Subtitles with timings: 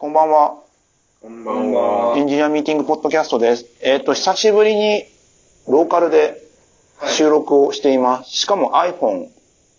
[0.00, 0.54] こんばんは。
[1.20, 2.14] こんばんは。
[2.16, 3.66] エンジニアミーティングポッドキャストです。
[3.82, 5.04] えっ、と、久しぶりに
[5.68, 6.40] ローカルで
[7.06, 8.30] 収録をしています。
[8.30, 9.28] しかも iPhone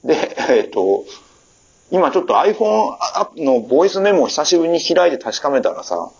[0.03, 1.05] で、 えっ、と、
[1.89, 6.11] 今ちょっと iPhone のボイスメモを久しぶりに開いて確かめたらさ、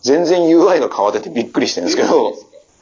[0.00, 2.32] 全然 UI が変わっててびっくりしてるんですけど、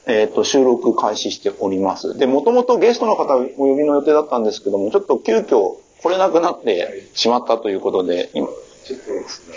[0.07, 2.17] えっ、と、収録開始しております。
[2.17, 5.75] で、もともとゲストの方をお呼びの予定だったんですけども、ちょっと急遽
[6.05, 8.47] 来れなくなってしまったということで、今、
[8.89, 9.01] ちょっ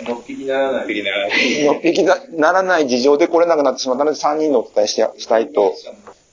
[0.04, 0.82] と、のっぴきならない。
[0.82, 1.64] のっぴきならない。
[1.64, 5.74] のっぴきならない事情で来れなくなってしまったので、3人でお伝えしてしたいと。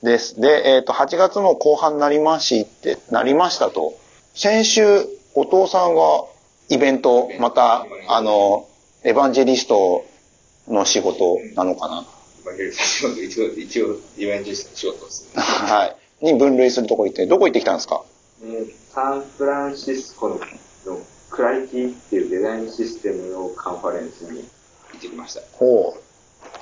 [0.02, 0.40] です。
[0.40, 3.94] で、えっ、と、8月も後半になりまして、なりましたと。
[4.34, 4.82] 先週、
[5.34, 6.24] お父さんが
[6.68, 8.66] イベント、また、あの、
[9.04, 10.04] エヴァンジェリスト
[10.68, 12.06] の仕事なのかな。
[13.16, 15.40] 一応、一応、イベント仕事ですね。
[15.42, 16.26] はい。
[16.26, 18.02] に分類するとこ行って、どこ行ってきたんですか？
[18.42, 20.40] えーサンフランシスコの
[21.30, 24.44] クライティっていうデザインシステムのカンファレンスに行
[24.98, 25.40] ってきました。
[25.52, 26.00] ほう。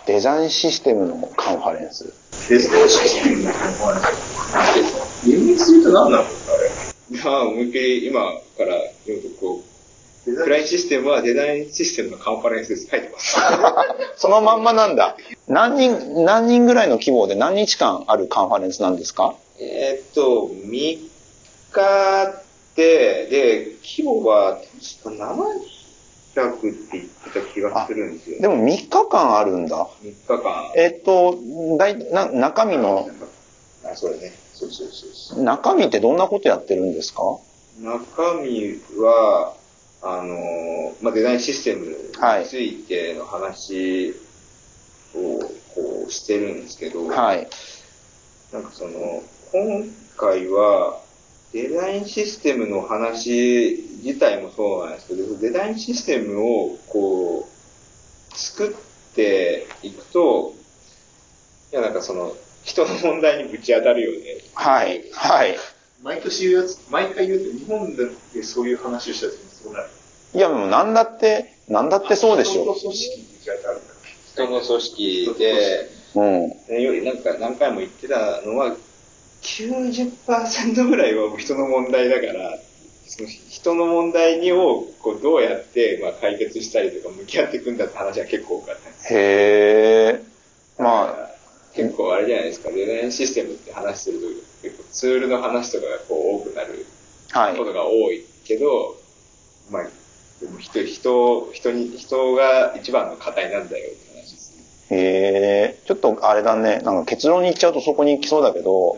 [0.06, 2.12] デザインシステムのカンファレンス。
[2.48, 5.26] デザインシステムのカンファレンス。
[5.26, 6.22] 厳密に言うと何なの？
[6.22, 6.30] あれ。
[7.24, 8.74] まあ、思いっきり今から
[9.06, 9.64] 読むとこ
[10.26, 12.86] う、クライシステムはデザインシステムのカンファレンスです。
[12.86, 13.36] 書いてます。
[14.16, 15.16] そのまんまなんだ。
[15.46, 19.34] 何人、何人ぐらいの規模で何日間あるカンファレンスなんですか？
[19.60, 20.98] えーっと、3
[21.72, 22.42] 日
[22.78, 24.56] で、で、規模は
[25.02, 28.40] 確か700って言ってた気がするんですよ。
[28.40, 29.88] でも3日間あるんだ。
[30.00, 30.72] 3日間。
[30.76, 31.36] えっと、
[31.76, 33.10] だいな中身の、
[33.84, 34.32] あ、そうだね。
[34.54, 35.42] そうそうそうそう。
[35.42, 37.22] 中身ってどんなことやってるんですか？
[37.80, 39.54] 中身は、
[40.02, 41.94] あの、まあ、デザインシステムに
[42.46, 44.14] ついての話
[45.16, 45.40] を
[45.74, 47.48] こうしてるんですけど、はい。
[48.52, 49.84] なんかその、今
[50.16, 51.00] 回は、
[51.52, 60.54] デザインシステムの話自体もそうなんですけど、デザインシステムをこう、作っていくと、
[61.72, 64.42] いやなんかその、人の問題にぶち当たるよね。
[64.54, 65.02] はい。
[65.12, 65.56] はい。
[66.02, 67.96] 毎年言うやつ、毎回言うと、日本
[68.34, 69.88] でそういう話をした時にそうなる。
[70.34, 73.94] いや、もうなんだって、なんだってそうでしょ人と組織にぶち当たるんだ
[74.34, 76.20] 人の組織で、う。
[76.20, 76.48] うん。
[76.68, 78.76] ねよりなんか何回も言ってたのは、
[79.42, 82.58] 90%ぐらいは人の問題だから、
[83.06, 89.14] その人の問題にをこうどうやってまあ解決したりとか向き合っていくんだって話は結構多かったんです。
[89.14, 90.22] へえ。
[90.78, 91.30] まあ、あ、
[91.74, 94.26] 結構あれじゃないですか、デザインシステムって話すると
[94.62, 96.86] 結構ツールの話とかがこう多くなる
[97.30, 97.64] はいこ。
[97.64, 98.96] とが多いけど、
[99.70, 99.82] まあ、
[100.40, 103.90] でも人、人、人に、人が一番の課題なんだよ。
[104.90, 105.78] へえ。
[105.86, 106.80] ちょっとあれだね。
[106.80, 108.96] なんか結論に行っちゃうとそこに行きそうだけど、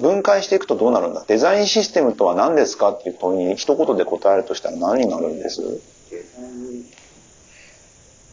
[0.00, 1.24] 分解していくとどうなるんだ？
[1.26, 5.62] デザインシステムとは何ですかっていう問いに一言で答えるとしたら何になるんです？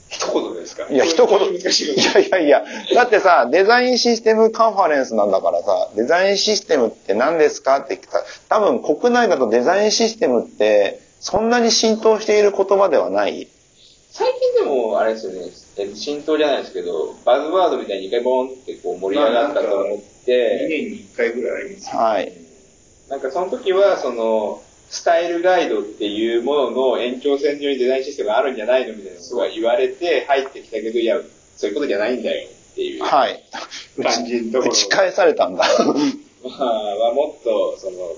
[0.09, 0.91] 一言ですか？
[0.91, 1.39] いや、一言。
[1.39, 1.59] いい
[2.03, 2.65] やいやいや。
[2.93, 13.47] だってさ、デザインシステムカンファレンスなんだからさ、デザインシステムって何ですかって聞か多分国内だとデザインシステムってそんなに浸透している言葉ではない。
[14.11, 21.97] 最近でも、あれですよね、え浸透じゃないですけど、バズワードみたいに一回ボンってこう盛り上がったと思っ2て、年に1回ぐらいありますよ。
[22.01, 22.33] はい。
[23.09, 31.17] なんかその時は、その、スタイルガイドっていうものの延長線上にデザインシステムがあるんじゃないのみたいなことが言われて入ってきたけど、いや、
[31.55, 33.41] そういうことじゃないんだよっていうはい。
[34.03, 35.63] 感じのところ打ち返されたんだ。
[36.43, 36.65] まあ、
[36.97, 38.15] はもっと、その、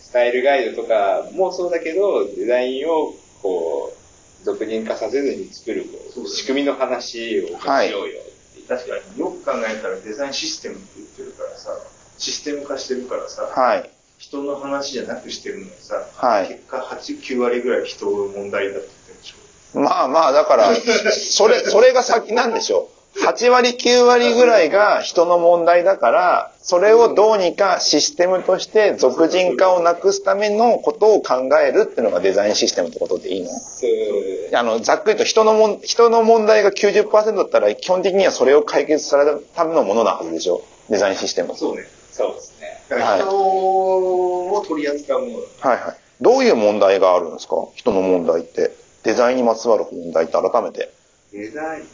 [0.00, 4.05] スタイルガイドとかもそうだけど、デザインを、こう、
[4.46, 5.84] 俗人化させずに作る、
[6.28, 8.68] 仕組みの話をしようよっていう。
[8.68, 11.70] 確かによく考えたらデザインシステムって言ってるからさ、
[12.16, 13.90] システム化してるからさ、はい。
[14.18, 19.80] 人の話じゃなくしてるのにさ、はい結果8、9割ぐらい人の問題だって言ってるでしょ。
[19.80, 22.95] まあまあ、だから、それ、それが先なんでしょう。
[23.24, 33.48] 8割、9割ぐらいが人の問題だから、それをどうにかシステムとして俗人化をなくすためのことを考えるっていうのがデザインシステムってことでいいの？
[33.48, 40.62] そうあの、ざっくりと人のもん、人の問題が90%だったら、基本的にはそれを解決されるためのものなはずでしょ？
[40.90, 41.56] デザインシステム。
[41.56, 41.84] そうね。
[42.12, 42.82] そうですね。
[42.88, 45.32] だから人を取り扱うもの
[45.62, 45.68] だ。
[45.70, 45.96] はいはい。
[46.20, 47.56] どういう問題があるんですか？
[47.74, 48.72] 人の問題って。
[49.02, 50.92] デザインにまつわる問題って改めて。
[51.32, 51.86] デザイン、うん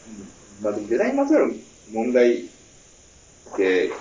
[0.62, 1.54] まあでもデザインにまつわる
[1.92, 2.46] 問題っ
[3.56, 3.92] て、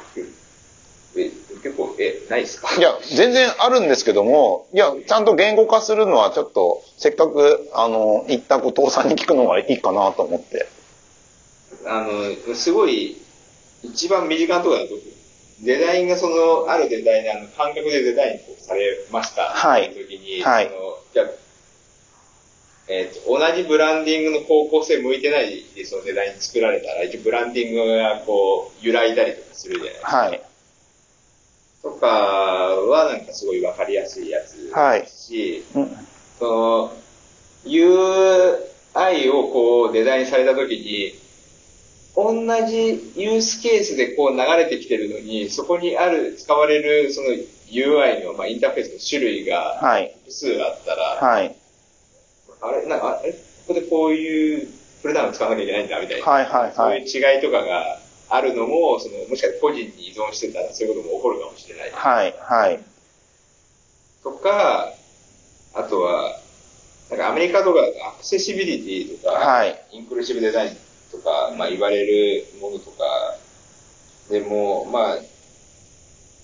[1.18, 1.30] え、
[1.62, 2.74] 結構、え、ないですか？
[2.78, 10.68] いや、全然あるんですけども、いや、ちゃんと言語化するのはちょっと、せっかく、あの、行った後藤さんに聞くのがいいかなと思って。
[11.86, 12.08] あ
[12.48, 13.18] の、すごい、
[13.84, 14.92] 一番身近なところだと、
[15.64, 18.82] デザインがその、あるデザイナーの感覚でデザインされ
[19.12, 19.44] ました。
[19.50, 21.26] はい時に、はいそのじゃあ
[22.92, 30.18] えっ、と、同じブランディングの方向性向いてないそのデザイン作られたら、一応ブランディングがこう、揺らいだりとかするじゃないですか。
[30.18, 30.42] はい。
[31.82, 35.98] とかはなんかすごいわかりやすいやつですし、うん
[36.38, 36.94] その、
[37.66, 41.20] UI をこうデザインされた時に、
[42.14, 47.30] 同じユースケースでこう流れてきてるのに、そこにある、使われるその
[47.70, 50.14] UI の、まあ、インターフェースの種類がはい。
[50.26, 51.56] 複数あったら、はい。
[52.62, 53.38] あれ、なんか、あれ、こ
[53.68, 54.68] こでこういう
[55.02, 57.00] プレダウン使わなきゃいけないんだみたいな、はいはいそうはい。
[57.00, 57.98] いう違いとかが
[58.30, 61.92] あるのも、その、もしかして個人に依存してたらそういうことも起こるかもしれない。
[61.92, 62.36] はい。
[62.40, 62.80] はい。
[64.24, 64.94] とか、
[65.74, 66.38] あとは、
[67.10, 70.78] なんかアメリカとかアクセシビリティとか、はいインクルーシブデザイン
[71.12, 73.04] とか、まあ言われるものとか、
[74.30, 75.18] でも、まあ、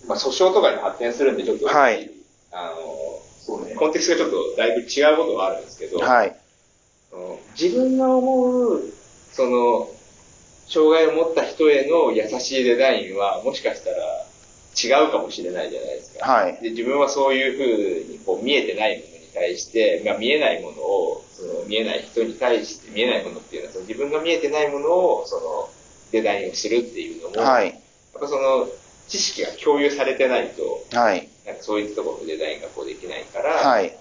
[0.07, 2.09] まあ訴訟とかに発展するんでちょっと、はい
[2.51, 3.75] あの、そうね。
[3.75, 6.35] コンテクストがちょっとだいぶ違うことはあるんですけど、はい。
[7.59, 8.83] 自分が思う、
[9.31, 9.89] その、
[10.67, 13.95] 障害を持った人への優しいデザインは、もしかしたら
[14.75, 16.29] 違うかもしれないじゃないですか。
[16.29, 16.59] はい。
[16.61, 25.69] で自分はそういうふうにこう見えてないものに対して、まあ、見えないものをその見えない人に対して見えないものっていうのはその自分が見えてないものをその
[26.11, 27.79] デザインをするっていうのも、やっはい。
[28.13, 28.67] ぱその
[29.07, 31.29] 知識が共有されてないとはい。
[31.47, 33.97] なんかそういったところのデザインがこうできないから、はい。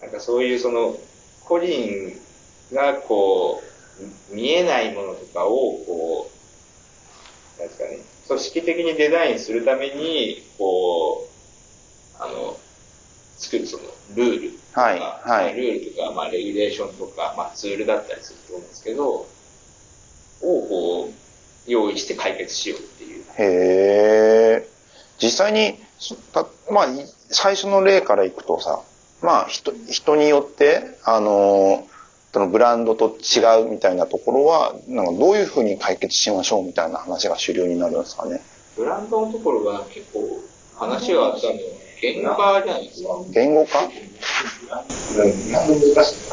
[0.00, 0.96] なんかそういうその
[1.44, 2.12] 個人
[2.72, 3.62] がこ
[4.32, 5.50] う見えないものとかを
[5.86, 6.30] こ
[7.58, 11.28] うなんですかね組織的にデザインするためにこ
[12.20, 12.56] うあの
[13.36, 13.84] 作るその
[14.14, 19.26] ルールとか、はいはいルールとか、まあ、レギュレーションとか、まあ、ツールだったりすると思うんですけどを
[20.40, 24.68] こう用意して解決しようっていうへえ。
[25.20, 25.78] 実際に、
[26.70, 28.80] まあ、い最初の例からいくとさ、
[29.22, 31.86] まあ、人、人によって、あの、
[32.32, 38.40] そのブランドと違うみたいなところは、なんかどういうふうに解決しましょうみたいな話が主流になるんですかね。
[38.76, 40.40] ブランドのところが結構
[40.76, 41.58] 話があったのは
[42.00, 43.08] 言語化じゃないですか。
[43.32, 43.80] 言語化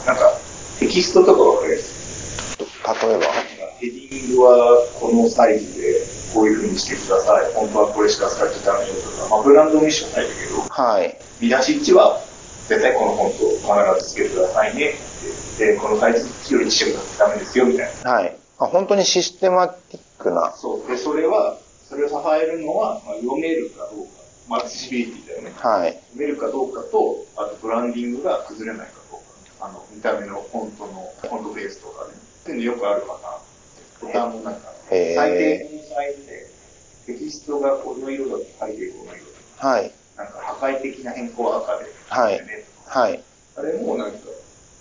[0.06, 0.38] なんか、
[0.80, 2.66] テキストとかわかりやすい。
[3.08, 3.26] 例えば？
[3.80, 6.05] ヘディングはこのサイズで
[6.36, 7.54] こういう風にしてください。
[7.54, 11.18] 本当はこれしか使っちゃダメよとか、まあ、ブランドミッションないんだけど、はい。
[11.40, 12.20] 見出し1は
[12.68, 15.66] 絶対このフォントを必ずつけてくださいねって。
[15.74, 18.12] で、このサイズより違うダメですよみたいな。
[18.12, 18.38] はい。
[18.60, 20.52] あ本当にシステマティックな。
[20.58, 20.92] そう。
[20.92, 24.12] で、それは、それを支えるのは、まあ、読めるかどうか。
[24.50, 25.54] まあ、アクセシビリティだよね。
[25.56, 25.94] はい。
[25.94, 29.20] 読めるかどうかと、あとブランディングが崩れないかどう
[29.60, 29.66] か。
[29.68, 32.12] あの、見た目のフォントの、フォントベースとかね。
[32.14, 33.20] っていうのよくあるパ
[34.02, 34.12] ターン。
[34.12, 36.48] ボタンもなんか、へー最低このサイズで、
[37.08, 39.26] テキストがこの色だと背景この色
[39.62, 39.92] だはい。
[40.16, 40.24] と。
[40.24, 41.86] なんか破壊的な変更は赤で。
[42.10, 43.24] はいねはい。
[43.58, 44.18] あれもなんか、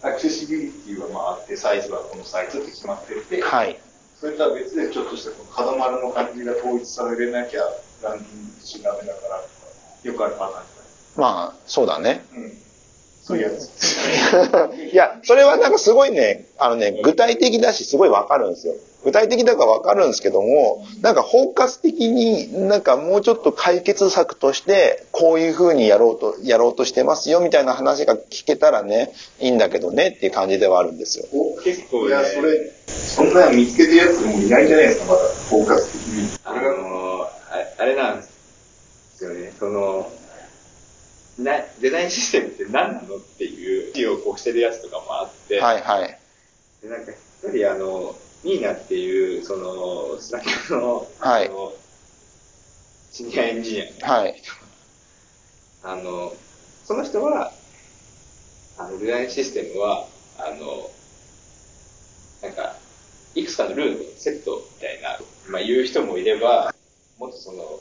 [0.02, 3.78] アクセシビリティはまああって、サイズはこのサイズって決まってて、はい。
[4.20, 7.60] それとは別でちょっとしたこの角丸の感じが統一されなきゃ
[8.02, 9.42] ランディングしダメだから、
[10.02, 10.64] よくあるパターン
[11.14, 12.24] じまあ、そうだね。
[12.32, 12.58] ゃないうん。
[13.24, 13.70] そういうやつ。
[14.92, 18.74] いや、それはなんかすごいね、あのね、具体的だし、すごいわかるんですよ。
[19.02, 31.24] 具体的だからわかるんですけども、なんか包括的になんかもうちょっと解決策として、こういう風にやろうと、やろうとしてますよみたいな話が聞けたらね、いいんだけどねっていう感じではあるんですよ。
[31.62, 35.20] 結構ねいや、それ、そんなの見つけてるやつもいないんじゃないですか、まだ、
[35.50, 36.28] 包括的に。
[36.44, 36.62] あのー、
[37.22, 37.28] あ
[37.78, 38.26] あれなんで
[39.16, 40.10] すよね、その、
[41.38, 46.18] なデザインシステムって何なのっていう字をこうしてるやつとかもあって、はいはい。
[46.82, 47.12] でなんか
[47.42, 51.72] 一人あの、ミーナっていう、その、 Slack の、はいあの
[53.10, 54.42] シニアエンジニアのはい。
[55.84, 56.32] あの、
[56.84, 57.52] その人は、
[58.76, 60.90] あの、デザインシステムは、あの、
[62.42, 62.74] なんか、
[63.36, 66.74] いくつかのルールのセットみたいな、まあ言う人もいれば、
[67.18, 67.80] もっとその、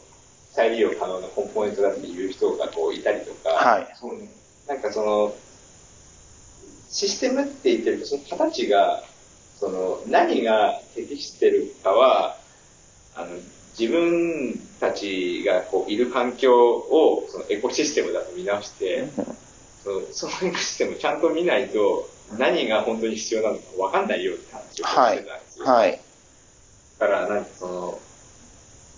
[0.54, 3.88] 再利用可能なコンポーネントだっていう人がこういたりとか、はい。
[4.68, 5.36] なんかその、
[6.90, 9.04] システムって言ってると、その形が、
[9.60, 12.38] その、何が適してるかは、
[13.16, 13.30] あの、
[13.78, 19.08] 自分たちがこういる環境をそのエコシステムだと見直して、
[19.84, 22.08] そのそのエコシステムをちゃんと見ないと、
[22.38, 25.66] 何が本当に必要なのか分かんないよって話をしてたんですよ。
[25.66, 26.00] はい。
[27.00, 28.00] だから、なんかその、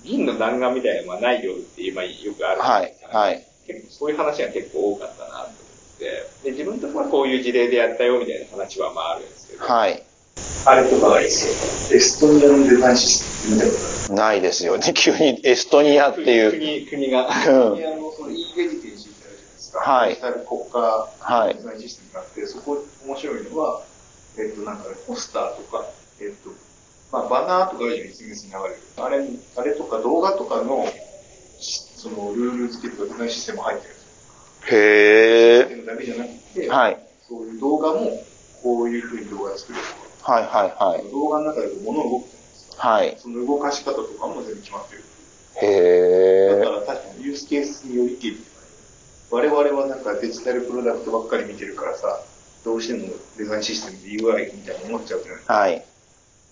[0.05, 3.17] 銀の弾丸みたいなのはないよって今よくあるじゃないですか。
[3.17, 3.43] はい。
[3.67, 5.51] 結構そういう話が結構多かったなと思っ
[5.99, 6.05] て、
[6.43, 10.03] で、自分とこはこういう事例でやったよみたいな話はまああるんですけど、はい。
[10.67, 11.97] あれとかがいいですよ。
[11.97, 14.13] エストニアのデザインシステム見たことある。
[14.15, 14.93] ないですよね。
[14.93, 16.51] 急にエストニアっていう。
[16.51, 20.79] 国、国が、うんエストニアのその e エディテンシーってあるじゃないですか、はいデジタル国家
[21.19, 23.81] はいデザインシステムがあって、そこ面白いのは、
[24.37, 25.85] えっと、なんかね、ポスターとか、
[26.21, 26.49] えっと、
[27.15, 28.75] まあ、バナーとかが SNS に流れる。
[28.97, 29.23] あれ、
[29.55, 30.85] あれとか動画とかの、
[31.57, 34.77] しその、ルール付けとかデザインシステムも入ってるんですよ。
[34.77, 35.61] へえ。
[35.61, 36.99] システムだけじゃなくて、はい。
[37.25, 38.21] そういう動画も、
[38.61, 41.03] こういうふうに動画作るとはいはいか、はい。
[41.09, 42.89] 動画の中で物動くじゃないですか。
[42.89, 43.15] はい。
[43.17, 45.03] その動かし方とかも全部決まってる。
[45.61, 46.59] へえ。
[46.59, 48.43] だから確かにユースケースによりけり
[49.31, 52.19] 我々はなんかデジタルプロダクトばっかり見てるからさ、
[52.65, 53.07] どうしても
[53.37, 55.94] デザインシステムで UI みたいに思っちゃうじゃないはい。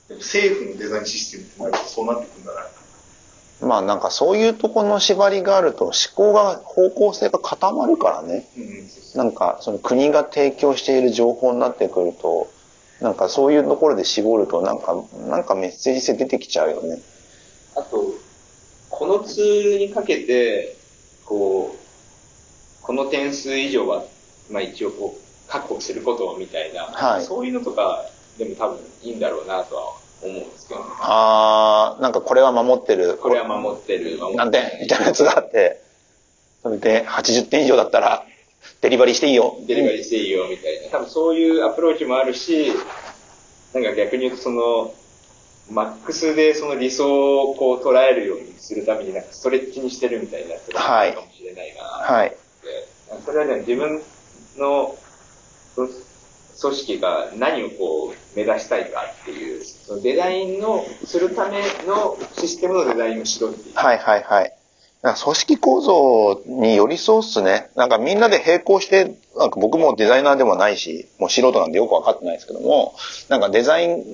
[0.10, 2.68] 政府のデザインシステムってなるとそうなってくるんだな。
[3.68, 8.46] まあなんかそういうとこの縛りがあると思考が、方向性が固まるからね。
[9.16, 12.52] なんかその国が提供している情報になってくると、
[13.00, 14.96] なんかそういうところで絞るとなんか、
[15.30, 17.00] なんかメッセージ性出てきちゃうよね。
[17.76, 18.14] あと、
[18.90, 20.76] このツールにかけて、
[21.26, 24.04] こう、この点数以上は、
[24.52, 28.06] まあ一応こう、確保することみたいな、はいそういうのとか
[28.38, 30.86] でも多分いいんだろうなとは思うんですけどね。
[31.00, 33.18] あー、なんかこれは守ってる。
[33.18, 34.82] これは守ってる、守何って点？
[34.82, 35.82] みたいなやつがあって、
[36.62, 38.26] それで80点以上だったら、
[38.82, 39.58] デリバリーしていいよ。
[39.60, 42.72] る、デリバリーしていいよみたいな、多分そういうアプローチもあるし、
[43.74, 44.94] なんか逆に言うとその、
[45.72, 51.84] マックスでその理想をこう捉えるようにするためになんかストレッチにしてるみたいなやつがあるかもしれないな。
[51.84, 52.30] はい。
[52.30, 52.38] で
[53.26, 54.02] それはね、自分
[54.58, 54.98] の
[55.76, 55.88] そ
[56.60, 63.76] 組織が何をこう目指したいかっていう、そのデザインのするためのシステムのデザインをしろっていう。
[63.76, 64.54] はいはいはい。
[65.04, 67.70] 組織構造に寄り添うっすね。
[67.76, 72.96] なんかみんなで並行して、なんか僕もデザイナーでもないし、もう素人なんでよくわかってないですけども、
[73.28, 74.06] なんかデザイン、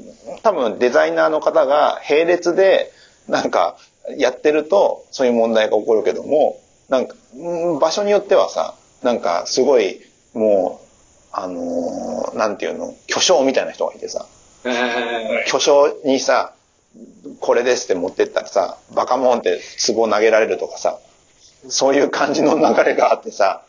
[0.41, 2.91] 多分デザイナーの方が並列で、
[3.27, 3.77] なんか
[4.17, 7.15] やってるとそういう問題が起こるけども、なんか、
[7.79, 10.01] 場所によってはさ、なんかすごい、
[10.33, 10.88] もう、
[11.31, 14.25] あのーなんていうの、巨匠みたいな人がいてさ、
[15.47, 16.53] 巨匠にさ、
[17.39, 20.99] これですって持ってったらさ、バカモンって壺投げられるとかさ、
[21.67, 23.63] そういう感じの流れがあってさ、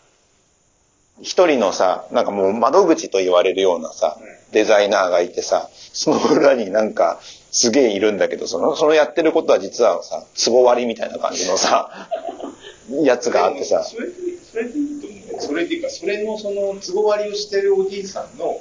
[1.23, 4.17] 一人のさ、なんかもう窓口と言われるようなさ、
[4.53, 7.21] デザイナーがいてさ、その裏になんか
[7.53, 12.09] すげえいるんだけど、その、そのやってることは実はさ、壺割りみたいな感じのさ、
[13.03, 14.13] やつがあってさ、それで、
[14.51, 15.41] それでいいと思うよ。
[15.41, 18.61] それっていうか、それのその、ツボ割りをしてるおじいさんの、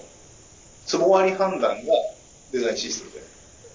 [0.85, 1.93] ツボ割り判断が
[2.51, 3.19] デザインシステムで、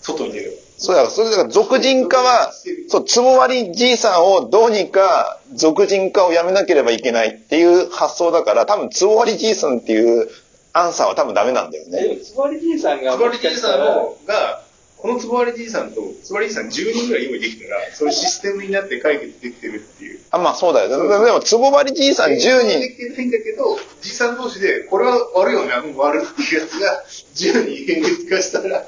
[0.03, 0.59] 外に出る。
[0.77, 2.53] そうだから、それだから俗人化は、
[2.89, 10.29] そう、つぼ割りじいさんをどうにか俗人化をやめなければいけないっていう発想だから、多分つぼ割りじいさんっていう
[10.73, 12.03] アンサーは多分ダメなんだよね。
[12.03, 14.64] でも、つばりじいさんが、つぼ割りじいさんのが、
[15.05, 20.19] このつぼ割りじいさんと、つぼ割りじいさん10人ぐらい用意できたら、それシステムになって解決できてるっていう。
[20.31, 20.89] あ、まあそうだよ。
[20.89, 22.49] でもつぼ割りじいさん10で人、
[22.89, 28.83] きてないんだけど、じいさん同士で、これは悪いよね、うん悪いっていうやつが、10人変列化したら、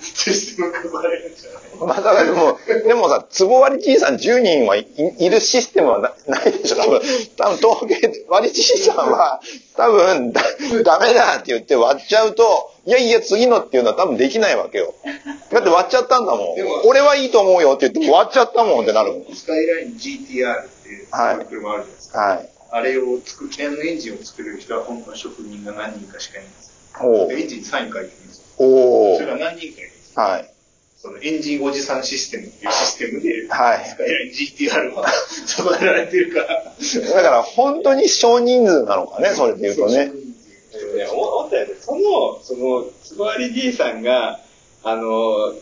[0.00, 1.60] システム化されるんじゃない？
[1.86, 4.86] まあだからでも、でもさ、つぼ割りじいさん10人はい
[5.18, 6.76] いるシステムはなないでしょ。
[6.76, 7.00] 多分、
[7.36, 9.42] 多分統計、割りじいさんは、
[9.76, 10.42] 多分だ、
[10.84, 14.94] ダメだって言って割っちゃうと、いやいや次のっていうのは多分できないわけよ。
[15.50, 16.46] だって割っちゃったんだもん。
[16.86, 19.34] 俺はいいと思うよって言っても割っちゃったもんってなるもん。
[19.34, 22.18] スカイライン GTR っていうはい車あるじゃないですか。
[22.20, 22.48] はい。
[22.72, 27.00] あれを作る、あのエンジンを作れる人は本当の職人が何人かしかいないんですよ。
[27.02, 28.44] おうエンジンにサイン書いてるんですよ。
[28.66, 30.22] おーそれが何人かいるんですよ。
[30.22, 30.54] はい。
[30.96, 35.06] そのエンジンおじさんシステムっていうシステムで、はいスカイライン GTR は
[35.58, 36.46] 育てられてるから。
[36.46, 40.12] だから本当に少人数なのかね、それで言うとね。
[41.12, 44.40] 思ったよね、その、その、つばりじいさんが、
[44.84, 45.54] あの、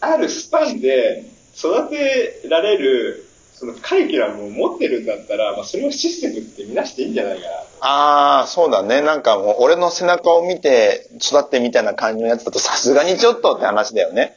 [0.00, 1.24] あるスパンで
[1.56, 7.54] 育てられる、そのカリキュラムを持ってるんだったら、まあ、それをシステムって見なしていいんじゃないかな。
[7.80, 9.00] ああ、そうだね。
[9.00, 14.36] なんかもう俺の背中を見て育ってみたいな感じのやつだとさすがにちょっとって話だよね。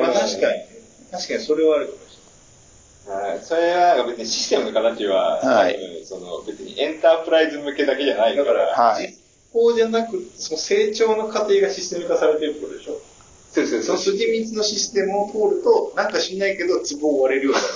[0.00, 0.68] まあ確かにね。
[1.12, 8.46] 確かにそれはあるかもしはいそれは別にシステムの形は、はいその別にエンタープライズ向けだけじゃないれない。
[8.46, 9.14] から、だから、はい
[9.56, 13.00] 実行じゃなく、その成長の過程がシステム化されてるってことでしょ？
[13.56, 17.68] そうそうそうその筋道のシステムを通ると、なんか知んないけど、ツボを割れるようにな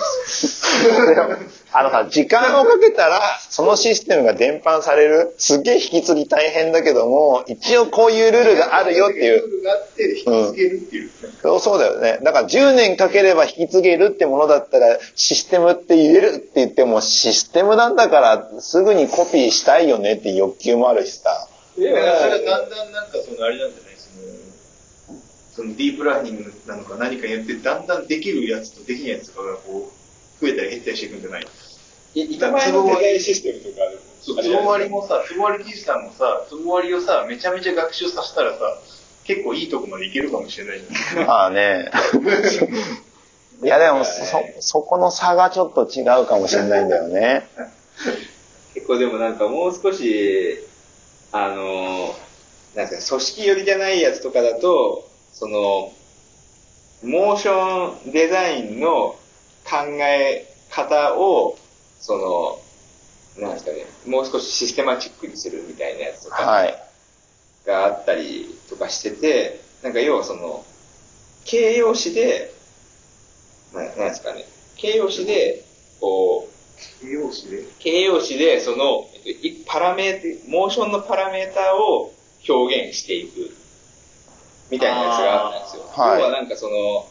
[1.38, 1.70] るんですよ。
[1.72, 5.34] あのさ、時間をかけたら、そのシステムが伝播される。
[5.38, 9.40] すっげえ引き継ぎ大変だけども、一応こういうルールがあるよっていう。
[9.40, 11.10] ルールがあって、引き継げるっていう
[11.56, 12.18] うそうだよね。
[12.22, 21.46] だから10年かければ引き継げるってものだったら、システムって言えるって言っても、システムなんだから、すぐにコピーしたいよねって欲求もあるしさ。
[21.80, 25.18] でだからそれはだんだんなんかそのあれなんじゃないその、
[25.56, 29.90] そのディープラーニングなのか何かによって、だんだんできるやつとできないやつとかがこ
[30.40, 31.46] う、増えたり減ったりしていくんじゃない
[32.14, 33.76] い板前のデザインシステムとか
[34.20, 38.78] そう、つぼ割りもさ、つぼ割りじいさんもさ、つぼ割りをさ、めちゃめちゃ学習させたらさ、
[39.24, 41.26] 結構いいとこまでいけるかもしれないじゃん。
[41.26, 41.90] まあね。
[43.62, 47.46] いやでも、そ、そこの差がちょっと違うかもしれないんだよね。
[48.74, 50.64] 結構でもなんかもう少し、
[51.32, 52.14] あの、
[52.74, 55.92] なんですか、組織寄りじゃないやつとかだと、その、
[57.02, 59.16] モーションデザインの
[59.64, 61.56] 考え方を、
[62.00, 62.60] そ
[63.36, 66.82] の、なんですかね、もう少しシステマチックにするみたいなやつとかはい。
[67.64, 70.64] があったりとかしてて、なんか要はその、
[71.44, 72.52] 形容詞で、
[73.72, 74.46] ななんですかね、
[74.76, 75.64] 形容詞で、
[76.00, 76.59] こう、
[77.00, 77.64] 形容詞で？
[77.78, 79.06] 形容詞で、その、
[79.66, 82.12] パラメータ、モーションのパラメータを
[82.48, 83.54] 表現していく、
[84.70, 85.82] みたいなやつがあったんですよ。
[85.92, 87.06] はい要はなんかその、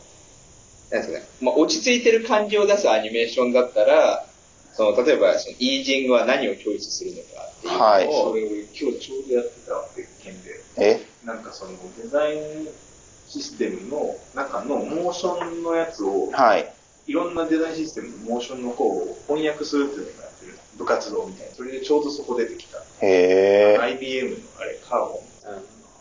[0.92, 4.26] なんですかね、まあ、落ち着いてる感じを出すアニメーションだったら、
[4.74, 7.24] その、例えば、その、イージングは何を教出するのか
[7.58, 10.64] っていうのを、はいそれを今日ちょうどやってたわ、別件で。
[10.78, 11.06] え？
[11.26, 11.72] なんかその
[12.02, 12.68] デザイン
[13.28, 16.74] システムの中のモーションのやつを、はい。
[17.10, 21.56] いろんなデザインシステムのモーションの方を翻訳するっていうのをやってる部活動みたいな。
[21.56, 22.78] それでちょうどそこ出てきた。
[22.78, 23.78] へえ。
[23.82, 25.24] IBM のあれ、カーボ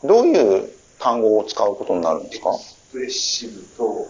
[0.04, 0.06] ン。
[0.06, 2.50] どういう単語を使うことになるんですか？
[2.50, 4.06] エクスプレッシブと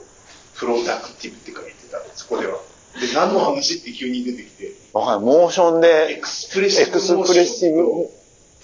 [0.57, 2.59] プロダクティブって書いてた、そこでは。
[3.01, 5.37] で、何の話って急に出てきて、わかんない。
[5.37, 8.11] モーションエでクスプレッシエブクスプレッシブ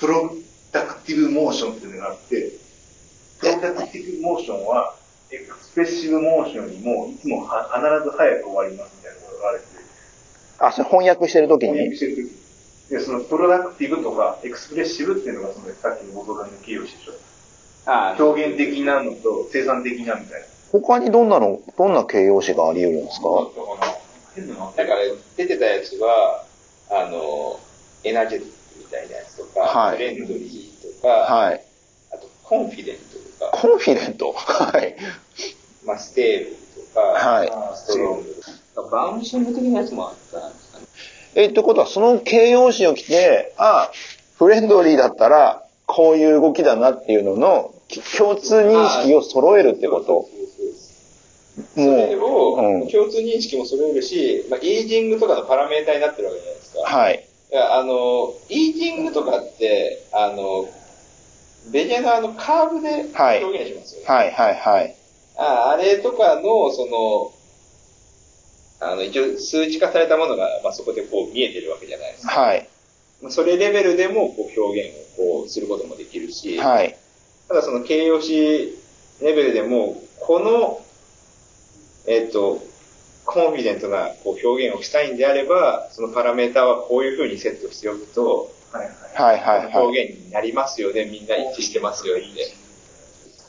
[0.01, 0.35] プロ
[0.73, 2.51] ダクティブモーションっていうのがあって、
[3.39, 4.97] プロダクティブモーションは、
[5.35, 9.69] エクスプレッシブモーションにもいつもは必ず早く終わりますみたいなことがあるんで、
[10.59, 17.13] あ、それ翻訳してるとき翻訳にしてるときで、そのプロダクティブとかエクスプレッシブっていうのがそのさっきの元カノの形容詞でしょ。
[17.87, 20.47] あー表現的なのと生産的なみたいな。
[20.73, 23.29] 他にどんなの、どんな形容詞があり得るんですか？
[24.77, 25.01] だから
[25.37, 26.45] 出てたやつは、
[26.91, 27.61] あの、
[28.03, 29.97] energetic みたいなやつとか、はい。
[29.97, 31.65] フレンドリーとか、はい。
[32.13, 33.19] あと confident。
[33.19, 34.33] とか、 confident？
[34.33, 34.97] はい。
[35.85, 36.57] まあ、 stable
[36.89, 38.43] とか、はい strong
[38.75, 40.87] とか、 bouncing 的なやつもあったんですかね。
[41.35, 43.91] え、ってことは、その形容詞を決めて、あ、
[44.39, 50.07] フレンドリーだったら、こういう動きだなっていうのの、き共通認識を揃えるってこと？
[50.07, 50.75] そうそう
[51.57, 52.89] そうそれもを、う、うん。
[52.89, 56.81] 共通認識も揃えるし、まあ、イージングとかのパラメータになってるわけじゃないですか。
[56.83, 57.29] はい。
[57.53, 60.69] いやあの、イージングとかって、あの、
[61.71, 64.07] ベニヤのあのカーブではい表現しますよね。
[64.07, 64.95] はい、はい、はい。
[65.37, 67.33] ああれとかの、その、
[68.81, 72.41] あの、一応数値化されたものが、まあ、そこでこう見えてるわけじゃないですか。
[72.41, 72.69] はい。
[73.23, 76.97] まあそれレベルでもこう表現をこうすることもできるし、はい。
[77.49, 78.79] ただその形容詞
[79.23, 80.81] レベルでも、この、
[82.07, 82.63] えっ、と、
[83.25, 89.77] コンフィデントなこう表現をしたいんであれば、そのパラメータはこういう風にセットしておくと、はいはい。
[89.77, 92.55] 表現になりますよね、みんな一致してますよって。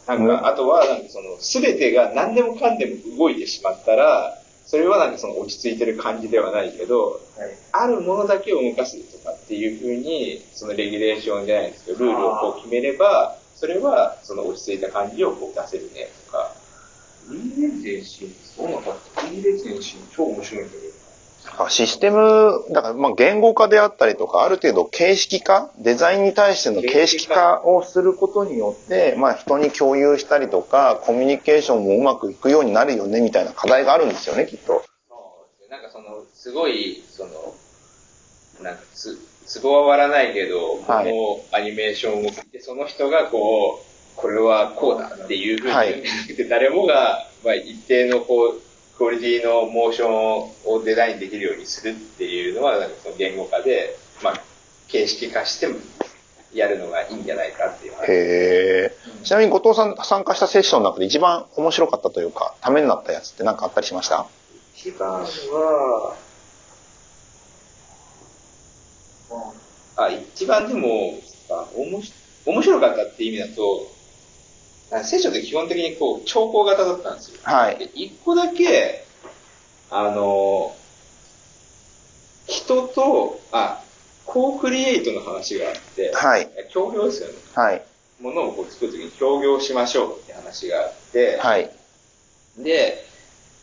[0.08, 16.56] なんか、あとは、なんかその、すべてが何でもかんでも動いてしまったら、それはなんかその落ち着いてる感じではないけど、はいあるものだけを動かすとかっていうふうに、そのレギュレーションじゃないですけど、ルールをこう決めれば、それはその落ち着いた感じをこう出せるねとか。
[17.30, 18.96] リーレゼンシー、そうなのか
[19.30, 21.05] リーレゼンシー、超面白いんだけど。
[21.58, 34.84] あシステム、だからまあ言語化であったりとか、ある程度形式化、デザインに対しての形式化をすることによって、まあ人に共有したりとか、コミュニケーションもうまくいくようになるよね、みたいな課題があるんですよね、きっと。
[35.70, 37.32] なんかその、すごい、その、
[38.62, 41.14] なんかつ、ツボは割らないけど、こはい。
[41.14, 46.04] のアニメーションを見て、その人がこう、これはこうだっていうふうにはい。
[46.50, 48.62] 誰もが、まあ、一定のこう、
[48.98, 54.42] クオリティのモーションをデザインできるようにするっていうのは、なんかその言語化で、まあ、
[54.88, 55.76] 形式化しても
[56.54, 58.04] やるのがいいんじゃないかっていう話。
[58.04, 58.96] へえ。
[59.24, 64.26] ちなみに後藤さん参加したセッションの中で一番面白かったというか、ためになったやつって何かあったりしました？
[64.78, 66.16] 一番は、
[69.98, 72.14] あ、一番でも、あおもし
[72.46, 73.92] 面白かったっていう意味だと、
[75.00, 77.40] あセッションって基本的にこう、兆候型だったんですよ。
[77.44, 77.78] はい。
[77.78, 79.06] で一個だけ、
[79.92, 80.76] あの、
[82.48, 83.82] 人と、あ、
[84.26, 86.50] コークリエイトの話があって、はい。
[86.72, 87.36] 協業ですよね。
[87.54, 87.86] はい。
[88.22, 91.72] ものをこう作るときに協業しましょうって話があって、はい。
[92.58, 93.06] で、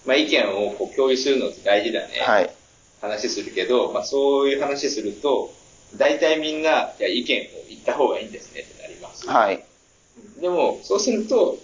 [0.04, 2.20] まあ、意見をこう共有するのって大事だね。
[2.20, 2.54] はい。
[3.00, 5.52] 話するけど、まあ、そういう話すると、
[5.96, 9.28] 大体みんな、いや、意見を言った方がいいんですねってなります。
[9.28, 9.64] はい。
[10.40, 11.58] でも、そうすると、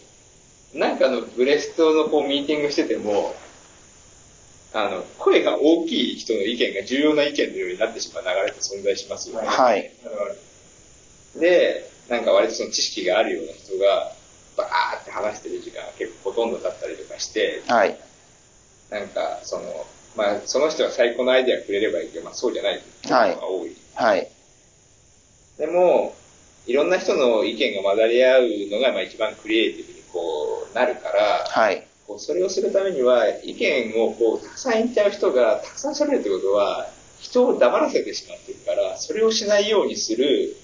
[0.75, 3.35] なんかのブレストのこうミーティングしてても、
[4.73, 9.49] ああの、声が大きい人の意見が重要な意見のようになってしまう流れって存在しますよね。
[9.49, 9.91] はい。
[11.39, 14.13] で、なんか割とその知識があるような人が、
[14.57, 17.99] バーって話してる時間が結構ほとんどだったりとかして、はい。
[18.91, 23.77] なんかその、まあその人が最高のアイデアくれればいいけど、まあそうじゃない人が多い。
[23.95, 24.29] はい。
[25.59, 26.15] でも、
[26.69, 31.87] いろんな人の意見が混ざり合うのがまあ一番クリエイティブにこうなるから、はい。
[32.07, 40.57] こうそれをするためには意見をこうたくさん言っちゃう人がたくさん喋るってことは人を黙らせてしまってるからそれをしないようにする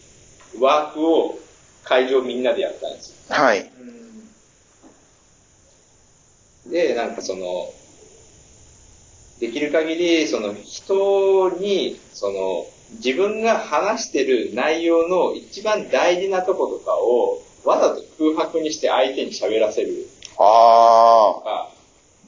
[0.60, 1.38] ワークを
[1.82, 3.34] 会場みんなでやったんですよ。
[3.34, 3.70] はい。
[6.66, 7.72] で、なんかその、
[9.40, 21.68] できる限りその人にその自分が話してる内容の一番大事なとことかをわざと空白にして相手に喋らせるあとあ。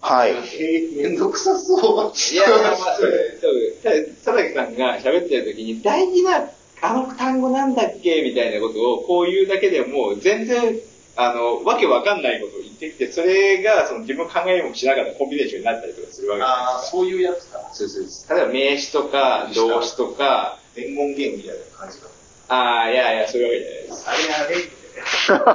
[0.00, 0.30] か、はい。
[0.30, 2.12] えー、めんどくさそう。
[2.32, 4.24] いや、まあまあ、そうです。
[4.24, 6.48] 佐々木さんが喋ってる時に、大事な
[6.82, 10.76] あの単語なんだっけみたいなことをこう言うだけでもう全然、
[11.16, 16.82] あの、わけわかんないことを言ってきて、それがその自分の考えもしながらコンビネーションになったりとかするわけじゃああ。
[16.82, 17.70] そういうやつか。
[17.72, 22.08] そうそうそう例えば名詞とか動詞とか、伝言ゲームみたいな感じか。
[22.48, 24.06] ああ、いやいや、そういうわけじゃないです。
[24.08, 24.76] あれあれみたいな。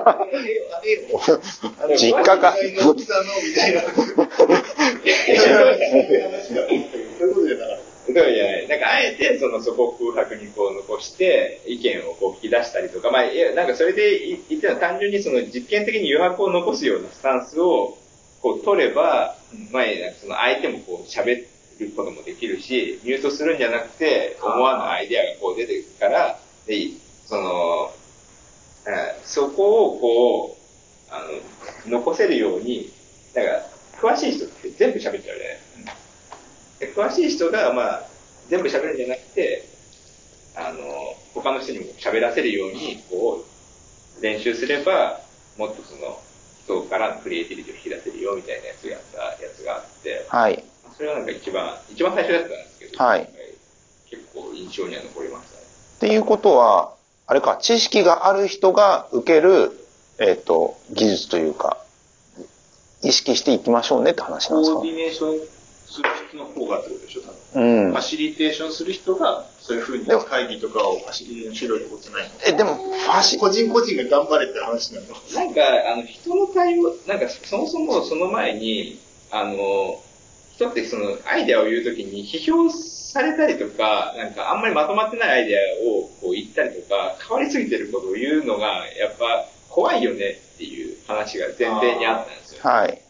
[0.09, 0.67] あれあれ
[1.83, 2.53] あれ実家か。
[2.53, 3.23] そういうことじゃな
[7.67, 7.80] かった。
[8.13, 8.67] そうじゃない。
[8.67, 17.97] なんか、あえて、その、そこを空白にこう残して、意見をこう引き出したりとか、まあ、いや、なんかそれでい言ってたのは単純にその実験的に余白を残すようなスタンスを、
[18.41, 19.35] こう取れば、
[19.71, 21.45] まあ、なんかその相手もこう喋
[21.79, 26.89] ることもできるし、ミュートするんじゃなくて、思わぬアイデアがこう出てくるから、で、
[27.25, 27.91] その、
[28.87, 31.23] えーそこをこう、あ
[31.85, 32.91] の、残せるように、
[33.35, 33.51] なんか、
[34.01, 35.59] 詳しい人って全部喋っちゃうじゃないで
[36.87, 38.03] 詳しい人が、まあ、
[38.49, 39.65] 全部喋るんじゃなくて、
[40.55, 40.79] あの、
[41.33, 43.43] 他の人にも喋らせるように、こ
[44.19, 45.19] う、練習すれば、
[45.57, 46.19] もっとその、
[46.65, 50.63] 人からのクリエイティビティを引き出せるよ、みたいなやつをやったやつがあって、はい。
[50.95, 53.29] それはなんか一番、一番最初だったんですけど、はい
[54.09, 55.63] 結構印象には残りましたね。
[55.97, 56.93] っていうことは、
[57.27, 59.71] あれか、知識がある人が受ける、
[60.19, 61.77] えっ、と、技術というか、
[63.03, 64.79] 意識していきましょうねって話なんですか？
[64.79, 65.39] コーディネーション
[65.91, 67.85] する人の方がってことでしょ、多分。
[67.85, 68.01] うんファ。
[68.01, 75.07] シリテーションする人が、そういうふうに会議とかをファシリテーションしろってことじゃないのえ、でも、ファシ、個人個人が頑張れって話なの？
[75.35, 75.61] なんか、
[75.93, 78.99] あの、人の対応、なんか、そもそもその前に、
[79.29, 80.01] あの、
[80.55, 92.61] 人ってその、アイデアを言うときに批評されたりとか、なんか、あんまりまとまってないアイデアをこう言ったりとか、変わりすぎてることを言うのが、やっぱ、怖いよねっていう話が前提にあったんですよ。
[92.61, 93.01] はい。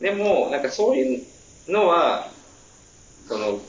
[0.00, 1.22] でも、なんかそういう
[1.68, 2.30] のは、
[3.28, 3.60] その、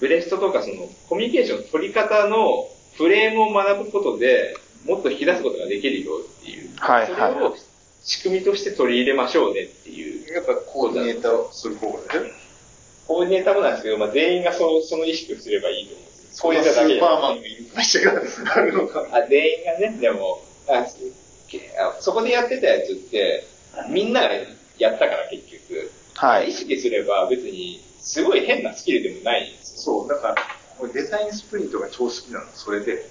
[0.00, 6.70] ブレストとかその、コミュニケーションの取り方のフレームを学ぶことで、もっと引き出すことができるよっていう。
[6.76, 7.56] はいはいそれを
[8.04, 10.32] 仕組みとして取り入れましょうねっていう。
[10.32, 12.30] やっぱコーディネーターをする方がね。
[13.06, 16.42] コーディネーターもなんですけど、まあ、全員がそその意識をすればいいと思うんですよ。
[16.42, 18.12] コーディネーターだけスーパーマンがいる会社が
[18.54, 19.06] あるのか。
[19.12, 20.86] あ、全員がね、でも、ああ
[22.00, 23.46] そこでやってたやつって、
[23.90, 24.28] みんなが
[24.78, 25.90] やったから結局。
[26.18, 26.52] はい意。
[26.52, 30.04] 識すれば別に、すごい変なスキルでもないんですよ。
[30.04, 30.34] そう、だから、
[30.80, 33.08] 俺デザインスプリントが超好きなの、それで。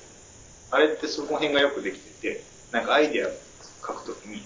[0.71, 2.43] あれってその辺がよくできてて、
[2.73, 3.29] なんかアイデア
[3.85, 4.43] 書くときに、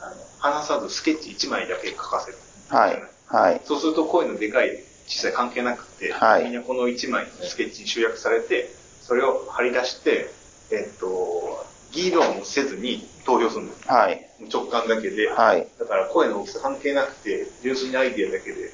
[0.00, 2.38] あの、話さずスケッチ1枚だけ書かせる。
[2.70, 3.02] はい。
[3.28, 3.60] はい。
[3.64, 10.28] そうすると声のでかい小さい関係なくて、はいみんなこの1枚のスケッチに集約されて、それを貼り出して、
[10.72, 13.88] えっと、議論をせずに投票するんです。
[13.88, 14.26] はい。
[14.52, 15.28] 直感だけで。
[15.28, 15.66] はい。
[15.78, 18.70] だから声の大きさ関係なくて、純粋にアイデアだけで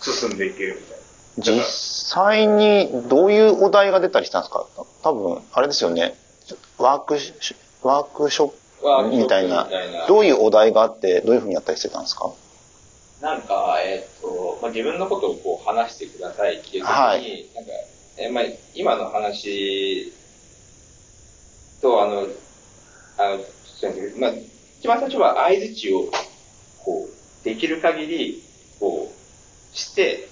[0.00, 1.60] 進んでいけるみたいな。
[1.60, 4.66] 実際にどういうお題が出たりしたんですか？
[5.02, 6.14] 多分、あれですよね。
[6.78, 7.32] ワークシ、
[7.82, 8.48] ワークショッ
[9.10, 12.32] プみたいなみたいな、どういうお題があって、どういうふうにやったりしてたんですか？
[13.20, 17.70] なんか、えっと、まあ、自分のことをこう話してくださいっていう時に、はいなんか、
[18.16, 20.12] えまあ、今の話
[21.80, 22.26] と、あの、
[23.18, 24.32] あの、すいませんまあ、
[24.78, 26.10] 一番最初は相づちを、
[26.84, 28.42] こう、できる限り、
[28.78, 30.28] こう、して、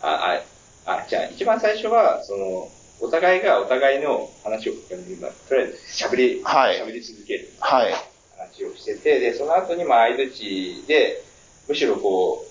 [0.00, 0.40] あ、
[0.86, 4.72] あ、あ、じゃあ、一番最初は、その、お互いがお互いの話を、
[5.20, 7.50] まあ、とりあえず喋り、はい喋り続ける。
[7.60, 7.92] はい。
[8.36, 11.22] 話をしてて、で、その後に、まあ、相づちで、
[11.68, 12.46] むしろこ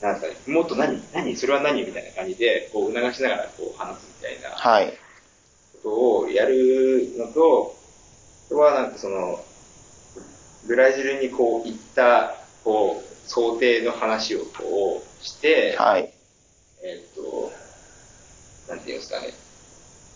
[0.00, 4.98] う、なんですかね、もっと何何それは何みたいな感じで、こう、促しながら、こう、話すみたいなはい。
[5.82, 7.76] ことをやるのと、
[8.46, 9.44] あとはなんかその、
[10.66, 16.12] ブラジルにこう、行った、こう、想定の話をこうして、はい。
[16.84, 17.52] えっと、
[18.68, 19.34] なんていうんですかね。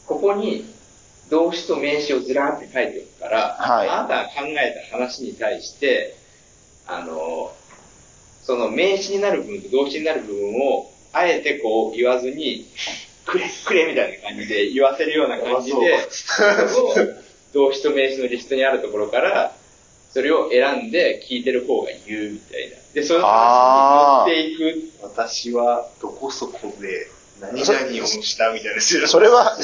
[0.07, 0.65] ここに
[1.31, 6.17] 動詞と名詞をずらーって書いておくから、はいあなたが考えた話に対して、
[6.87, 7.53] あの、
[8.43, 12.67] その名詞になる部分と動詞になる部分を、あえてこう言わずに、
[13.27, 15.99] くれ、くれみたいな感じで言わせるような感じで、
[17.53, 19.53] 動詞と名詞のリストにあるところから、
[20.13, 22.77] それを選んで聞いてる方が言うみたいな。
[22.95, 24.93] で、その話に乗っていく。
[25.03, 27.07] 私はどこそこで
[27.41, 28.81] 何々をしたみたいな。
[28.81, 29.57] それは、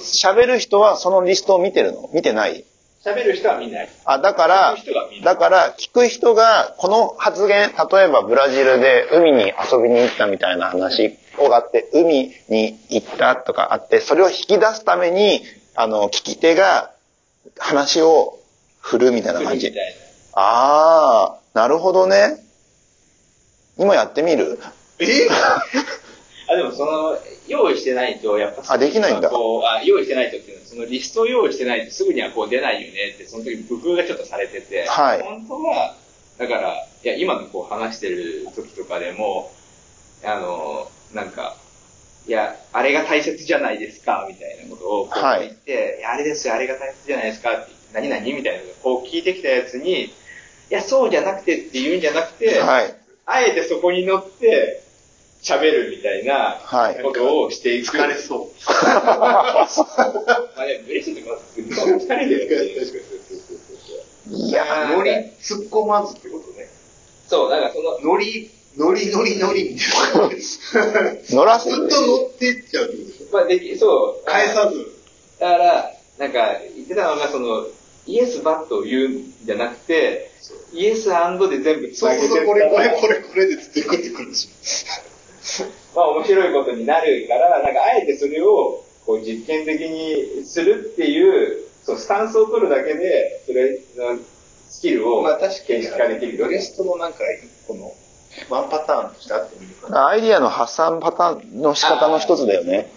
[0.00, 2.08] 喋る人はそのリストを見てるの？
[2.12, 2.64] 見てない？
[3.04, 3.88] 喋る人は見ない。
[4.04, 4.76] あ、だから
[5.24, 11.16] だから、聞く人が、この発言、例えばブラジルで海に遊びに行ったみたいな話
[11.48, 15.42] があって、海に行ったとかあって、それを引き出すために、
[15.74, 16.90] あの、聞き手が
[17.58, 18.38] 話を
[18.80, 19.72] 振るみたいな感じ。
[20.34, 22.42] あー、なるほどね。
[23.78, 24.58] 今やってみる？
[24.98, 25.06] え？
[26.48, 27.18] あ、でもその、
[27.48, 29.30] 用意してないと、やっぱあできないんだ。
[29.30, 35.22] こうあ、用意してないとっていうのは、そのリストを用意してないとすぐにはこう出ないよねって、その時工夫がちょっとされてて、はい。
[35.22, 35.94] 本当は、
[36.38, 39.52] だから、いや、今のこう話してる時とかでも、
[40.24, 41.56] あの、なんか、
[42.26, 50.10] いや、あれが大切じゃないですか、みたいなことをこうはい言って、いやあれですよ、あれが大切じゃないですかって言って、何々みたいなこう聞いてきたやつに、い
[50.70, 52.94] や、そうじゃなくてって言うんじゃなくて、はい。
[53.26, 54.82] あえてそこに乗って
[55.42, 57.94] 喋るみたいなはいことをしていく。
[57.98, 58.72] 疲れそう。
[58.84, 59.68] まあ
[60.66, 63.06] ね、嬉しいとか、す疲れるよね。
[64.28, 66.68] いやノリ突っ込まずってことね。
[67.28, 69.84] そう、なんかその、ノリ、ノリノリノリみた
[70.18, 70.28] いな。
[70.28, 73.34] ず乗らせっと乗っていっちゃうってことでしょ。
[73.34, 74.24] まあでき、そう。
[74.26, 74.92] 返さず。
[75.40, 77.66] だから、なんか言ってたのが、その、
[78.06, 80.30] イエス、バットを言うんじゃなくて、
[80.72, 83.14] イエス、アンドで全部つなげてそうそうこれこれこれ。
[83.14, 84.48] れこれでつってくってくるでし
[85.94, 94.18] まあ面白いことになるから、なんかあえてそれを、こう実験的にするっていう、そう、スタンスを取るだけで、それの
[94.68, 95.20] スキルょ。
[95.20, 97.92] を、まあ確かに、化できるストのなんか一個の
[98.48, 100.06] ワンパターンとしてあってもいいのかな。
[100.08, 102.90] アイディアの発散パターンの仕方の一つだよね。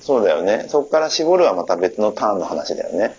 [0.00, 0.66] そうだよね。
[0.68, 3.14] そこから絞るはまた別のターンの話だよね。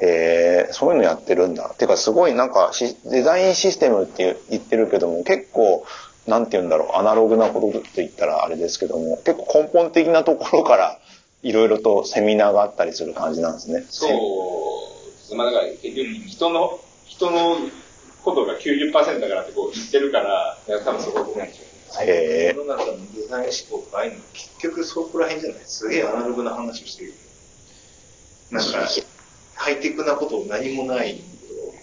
[0.00, 1.74] へえ、そういうのやってるんだ。
[1.78, 5.84] てかすごいなんかしデザインシステムって言ってるけども結構
[6.26, 10.98] なんて言うんだろう、アナログなことと言ったらあれですけども、結構根本的なところから
[11.42, 13.84] いろいろとセミナーがあったりする感じなんですね。
[13.88, 14.06] そ
[15.32, 15.96] う、まあだから結局
[16.28, 17.56] 人の、人の
[18.26, 22.12] ことが90%だからってこう言ってるから、いや多分そこないでしょうね。
[22.12, 27.14] へえ世の中のデザイン思考とかああいうの結局そこら辺じゃないすげえアナログな話をしてる。
[28.50, 28.88] なんか、
[29.54, 31.20] ハイテクなこと何もない。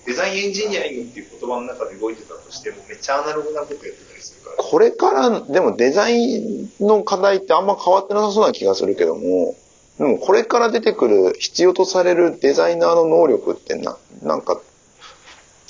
[0.06, 4.58] デザインエンジニアリングっていう言葉の中で動いてたとしても、めっちゃアナログなことやってたりするから。
[4.58, 9.56] これから、でもデザインの課題ってあんま変わってなさそうな気がするけども、
[9.98, 14.60] でもこれから出てくる必要とされるデザイナーの能力ってな、なんか、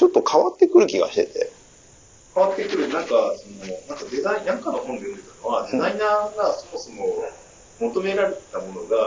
[0.04, 1.50] ちょっと変わってくる気がしてて。
[2.36, 7.24] 変わってくる、なんか、その、なんかデザイン、なんかの本で読んでたのは、デザイナーがそもそも
[7.80, 8.98] 求められたものが、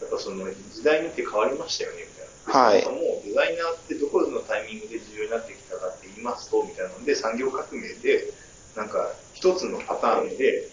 [0.00, 2.64] やっぱその時代によって変わりましたよね、みたいな。
[2.64, 8.32] はいそもそもデザイナーってどこのタイミングで重要になってきたかって言いますと、みたいなので、産業革命で、
[8.74, 10.70] なんか、一つのパターンで、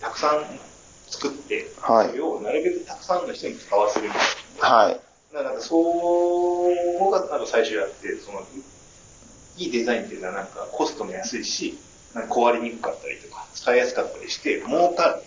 [0.00, 0.42] たくさん
[1.06, 4.20] 作って、はいそれをなるべくたくさんの人に使わせるみたい
[4.60, 4.76] な。
[4.76, 4.94] はい。
[4.94, 8.42] だからなんかそうがなんか最初やって、その
[9.56, 11.78] いいデザインっていうのはなんかコストも安いし、
[12.14, 15.22] なんか壊れにくかったりとか、使いやすかったりして、儲かる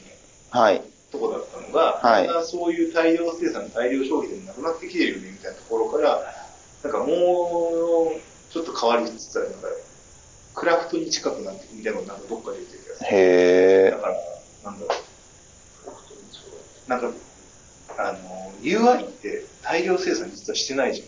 [0.51, 0.81] はい。
[1.11, 6.21] とこだったのが、はいそういう大量生産、大量消費でもなくなってきてるよねみたいなところから、
[6.83, 9.67] なんかもうちょっと変わりつつある、なんか
[10.55, 13.09] クラフトに近くなってみたいなのがなんかどっかで言ってる気がする。
[13.11, 14.15] へだから、
[14.71, 14.95] なんだろ
[16.87, 16.89] う。
[16.89, 17.11] なんか、
[17.97, 21.03] あの、UI って大量生産実はしてないじ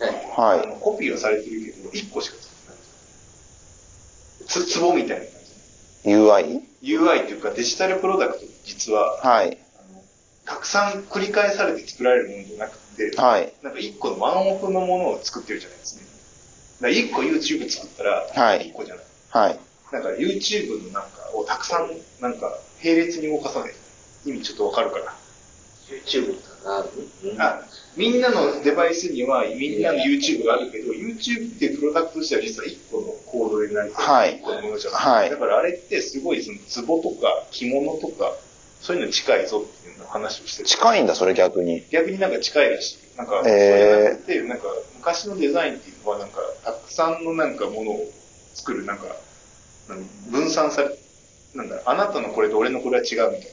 [0.00, 0.10] ゃん。
[0.36, 0.76] はい。
[0.80, 2.74] コピーはされてるけど、1個しか作ってな
[4.46, 4.48] い。
[4.48, 5.26] つ、ツボみたいな感
[6.04, 6.16] い。
[6.16, 6.60] UI?
[6.82, 6.96] じ。
[6.96, 9.58] UI っていうかデジタルプロダクト実は、はい。
[10.44, 13.52] たくさん繰り返されて作られるものじゃなくて、はい。
[13.62, 16.02] なんか1個のワンオフのものを作ってるじゃないですね。
[16.80, 19.04] だから1個 YouTube 作ったら、はい1個じゃない。
[19.30, 19.60] はい。
[19.92, 23.74] なんか YouTube のなんかをたくさん、なんか並列に動かさない。
[24.24, 25.14] 意味ちょっとわかるかな。
[25.90, 26.84] YouTube か
[27.38, 27.46] な。
[27.46, 27.60] あ、
[27.96, 35.00] みんなのデバイスにはみんなの YouTube があるけど、YouTube っていうプロダクトとしては実は1個のコードで成りはい1個のものじゃない。
[35.00, 38.34] はいだからあれってすごいその壺とか着物とか、
[38.80, 40.68] そういうのに近いぞっていうの話をしてる。
[40.68, 41.84] 近いんだ、それ逆に。
[41.90, 43.16] 逆になんか近いらしい。
[43.18, 44.64] なんか、そへーれなんか
[44.96, 48.10] 昔のデザインっていうのはなんか、たくさんのなんかものを
[48.54, 49.04] 作る、なんか、
[50.30, 50.96] 分散され、
[51.54, 53.52] なんだ、あなたのこれと俺のこれは違うみたい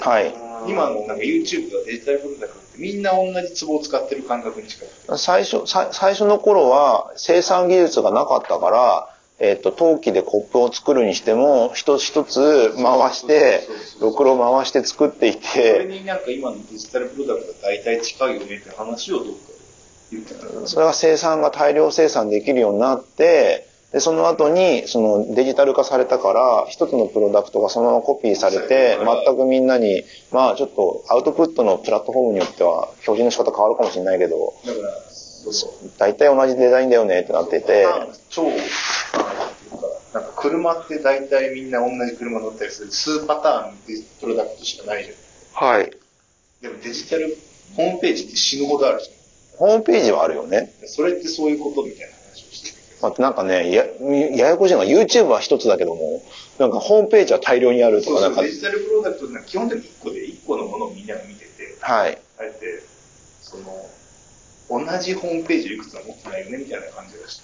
[0.00, 0.32] はい。
[0.32, 0.68] な。
[0.68, 4.88] 今のなんか YouTube とかデジタルプロダクトってみんな同じツボを使ってる感覚に近い。
[5.18, 13.66] 最初、さ最初の頃は生産技術がなかったから、えっ、と、陶器でコップを作るにしても、一つ一つ回して
[14.00, 19.36] ろくろ回して作っていそれて、になんか今のデジタルプロダクトが大体近いよねって話をどっかで
[20.12, 20.66] 言ってた。
[20.68, 34.54] それが生産が大量生産できるようになって、で、その後に、そのデジタル化されたから、一つのプロダクトがそのままコピーされて、全くみんなに、まあちょっとアウトプットのプラットフォームによっては表示の仕方変わるかもしれないけど。
[35.98, 37.84] 大体同じデザインだよねってなってて、
[38.30, 45.70] 超、なんか、車って大体みんな同じ車乗ったりする数パターンでプロダクトしかないじゃん。
[45.72, 45.90] はい。
[46.60, 47.36] でもデジタル
[47.76, 49.10] ホームページって死ぬほどあるじ
[49.58, 50.72] ホームページはあるよね。
[50.82, 50.88] ゃん。
[50.88, 52.11] それってそういうことみたいな。
[53.02, 56.22] まあ、なんかね、や、ややこしいのが YouTube は一つだけども、
[56.58, 62.18] なんかホームページは大量にあるとか、なんかそうそう、デ、ジタルプロダクトって基本的に1個で1個のものをみんなが見てて、はい。
[62.38, 62.82] あえて、
[63.42, 63.88] その、
[64.70, 67.42] 同じホームページをいくつも持ってないよねみたいな感じがして。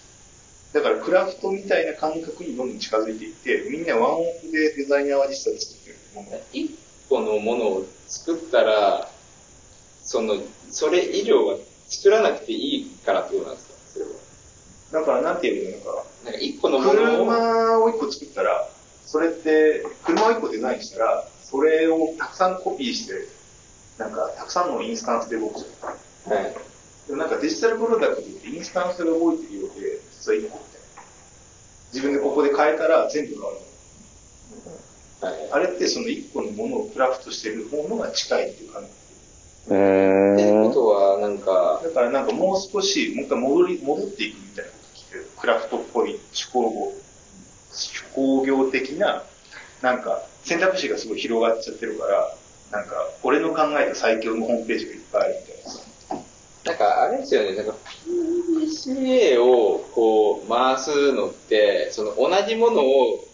[0.74, 6.70] だからクラフトみたいな感覚にどんどん近づいていって、みんなワンオフでデザイナーは実際作ってるもの一
[7.08, 9.10] 個のものを作ったら、
[10.04, 10.36] その、
[10.70, 11.56] それ以上は
[11.88, 13.67] 作らなくていいからってことなんですか？
[14.92, 18.68] だからなんていうのかなんか一個のな、ものを、車を1個作ったら、
[19.04, 23.28] それって、車を1個デザインしたら、それをたくさんコピーして、
[23.98, 26.34] なんか、たくさんのインスタンスで動くじゃん。
[26.34, 26.54] はい。
[27.06, 31.02] でもなんかデジタルプロダクトってインスタンスが動いてるようで、実は1個みたいな。
[31.92, 33.56] 自分でここで変えたら全部変わる。
[35.20, 35.50] はい。
[35.52, 38.88] あれってその1個のものをクラフトしてる方のが近いっていう感じ。
[39.68, 40.72] うーっていうこん。
[40.74, 44.70] とは、なんか、だからなんかもう少し、もう一回戻り、戻っていくみたいな。
[45.38, 46.92] クラフトっぽい手工業、
[47.70, 49.24] 手工業的な、
[49.82, 52.34] なんか選択肢がすごい広がっちゃってるから、
[52.70, 55.88] なんか俺の考えた最強のホームページがいっぱいあるみたいなさ。
[56.64, 57.74] なんかあれですよね、なんか
[58.06, 63.24] PDCA をこう回すのって、その同じものを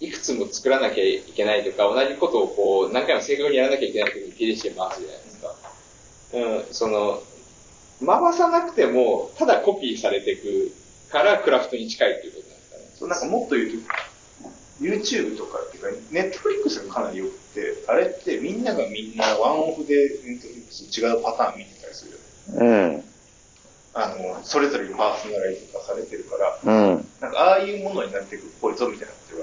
[0.00, 5.54] いくつも作らなきゃいけないとか、同じことをこう何回も正確にやらなきゃいけないときに PDCA 回すじゃないですか。
[6.32, 7.22] うん、その、
[8.04, 10.72] 回さなくても、ただコピーされていく
[11.10, 12.84] からクラフトに近いっていうことなんですかね。
[12.98, 13.76] そうなんかもっと言うと、
[14.80, 19.94] YouTube とかっていうか、Netflix がかなり良くて、あれってみんながみんなワンオフで
[20.24, 22.94] Netflix 違うパターン見てたりするよね。
[22.94, 23.04] うん。
[23.92, 27.08] あの、それぞれにパーソナライズ化されてるから、うん。
[27.20, 29.36] なんかああいうものになっていくっぽいぞみたいなこと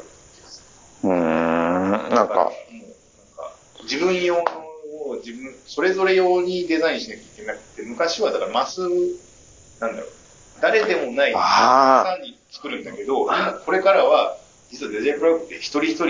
[1.03, 2.07] 言われて。
[2.07, 2.15] うーん。
[2.15, 2.51] なんか、
[3.83, 4.67] 自分用の
[5.07, 8.81] を自分、それぞれ用にデザインしなきゃいけなくて、昔はだからマス、
[9.79, 10.09] なんだろう、
[10.61, 14.37] 誰でもないさんに作るんだけど、今これからは、
[14.69, 16.07] 実はデザインプログって一人一人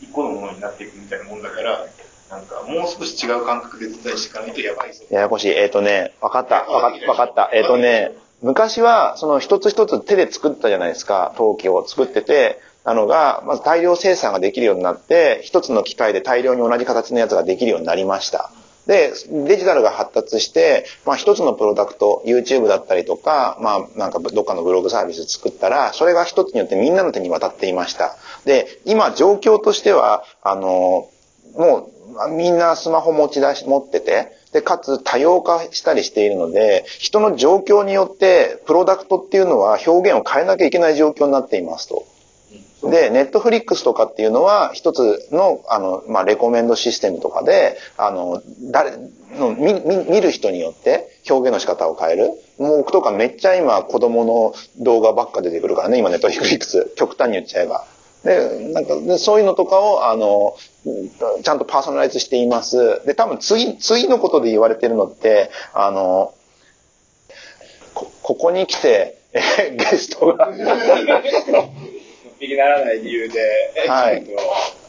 [0.00, 1.86] 一個のものになっていくみたいなもんだから、
[2.30, 5.04] なんかもう少し違う感覚でデザインしていかないとやばいぞ。
[5.10, 5.48] ややこしい。
[5.48, 6.64] えっ、とね、わかった。
[6.64, 7.10] わかった。
[7.10, 7.50] わかった。
[7.54, 8.12] えっ、とね、
[8.42, 11.32] 昔は、その一つ一つ手で作ったじゃないですか。
[11.36, 18.50] 陶器を作ってて、なのが、まず大量生産ができるようになって、一つの機械で大量に同じ形のやつができるようになりました。
[18.88, 19.12] で、
[19.46, 28.16] デジタルが発達して、まあ一つのプロダクト、YouTube だったりとか、まあなんかどっかのブログサービス作ったら、それが一つによってみんなの手に渡っていました。
[28.46, 31.06] で、今状況としては、あの、
[31.54, 31.90] も
[32.26, 42.06] うみんなスマホ持ち出し、持ってて、で、かつ多様化したりしているので、人の状況によって、プロダクトっていうのは表現を変えなきゃいけない状況になっていますと。
[42.82, 48.92] で、ネットフリックスとかっていうのは、一つの、あの、まあ、レコメンドシステムとかで、あの、誰
[49.36, 52.30] の、見、見見る人によって表現の仕方を変える。
[52.58, 56.92] もう僕とかめっちゃ今子供の動画ばっか出てくるからね、今ネットフリックス。
[56.96, 57.84] 極端に言っちゃえば。
[58.24, 60.56] で、なんか、でそういうのとかを、あの、
[61.42, 63.04] ちゃんとパーソナライズしています。
[63.06, 66.32] で、多分次、次のことで言われてるのって、あの、
[67.94, 70.48] こ、ここに来て、え ゲストが、
[72.38, 73.40] 一匹ならない理由で、
[73.88, 74.24] はい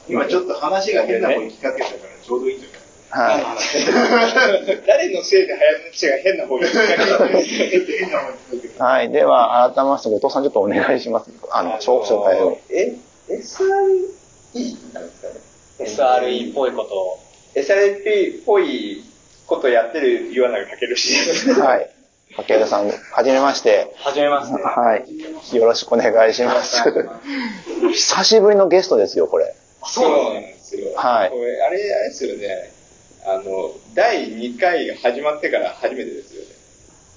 [0.07, 3.43] 今ちょっと話が変な方に聞かけたからちょうどいいんじゃない？
[3.43, 4.83] はい。
[4.87, 8.83] 誰のせいで林が変な方に行ったか変な方に聞かけた。
[8.85, 9.11] はい。
[9.11, 11.29] では、改めまして、後藤さんちょっとお願いします。
[11.51, 12.57] あの、紹紹介を。
[12.71, 12.95] え、
[13.29, 15.39] SRE なんですかね
[15.79, 17.19] ？SRE っぽいことを。
[17.55, 19.03] SRP っぽい
[19.45, 21.51] ことやってる岩永健氏です。
[21.53, 21.89] はい。
[22.39, 23.93] かけるさん、はじめまして。
[23.97, 24.61] はじめまして。
[24.61, 25.55] はい。
[25.57, 26.81] よろしくお願いします。
[27.91, 29.53] 久しぶりのゲストですよ、これ。
[29.85, 30.93] そうなんですよ。
[30.95, 32.71] はいこれあれ、あれですよね。
[33.25, 36.47] あの、第2回が始まってから初めてですよね。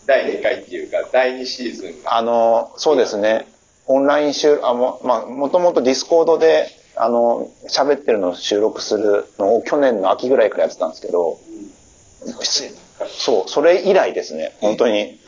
[0.06, 2.16] 第2回っていうか、第2シーズンが。
[2.16, 3.46] あの、そうですね。
[3.86, 11.38] オンライン収あも、まあ、もともと Discord で、あの、喋ってるのを収録するのを去年の秋ぐらいからやってたんですけど、
[13.08, 15.18] そう、それ以来ですね、本当に。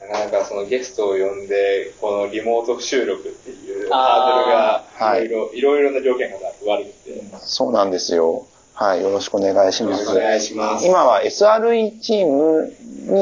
[0.00, 6.36] なかなかそのゲストを呼んで、このリモート収録っていうハードルがいろいろ、いろいろな条件が
[6.66, 7.22] 悪くて。
[7.40, 8.46] そうなんですよ。
[8.74, 10.04] はい、よろしくお願いします。
[10.04, 12.72] よろしくお願いします今は SRE チーム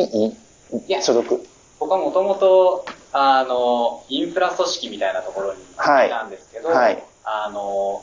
[0.09, 0.37] に
[1.01, 1.47] 所属。
[1.79, 8.03] 僕はもともと、あの、インフラ組織みたいなところにいたんですけど、はいあの、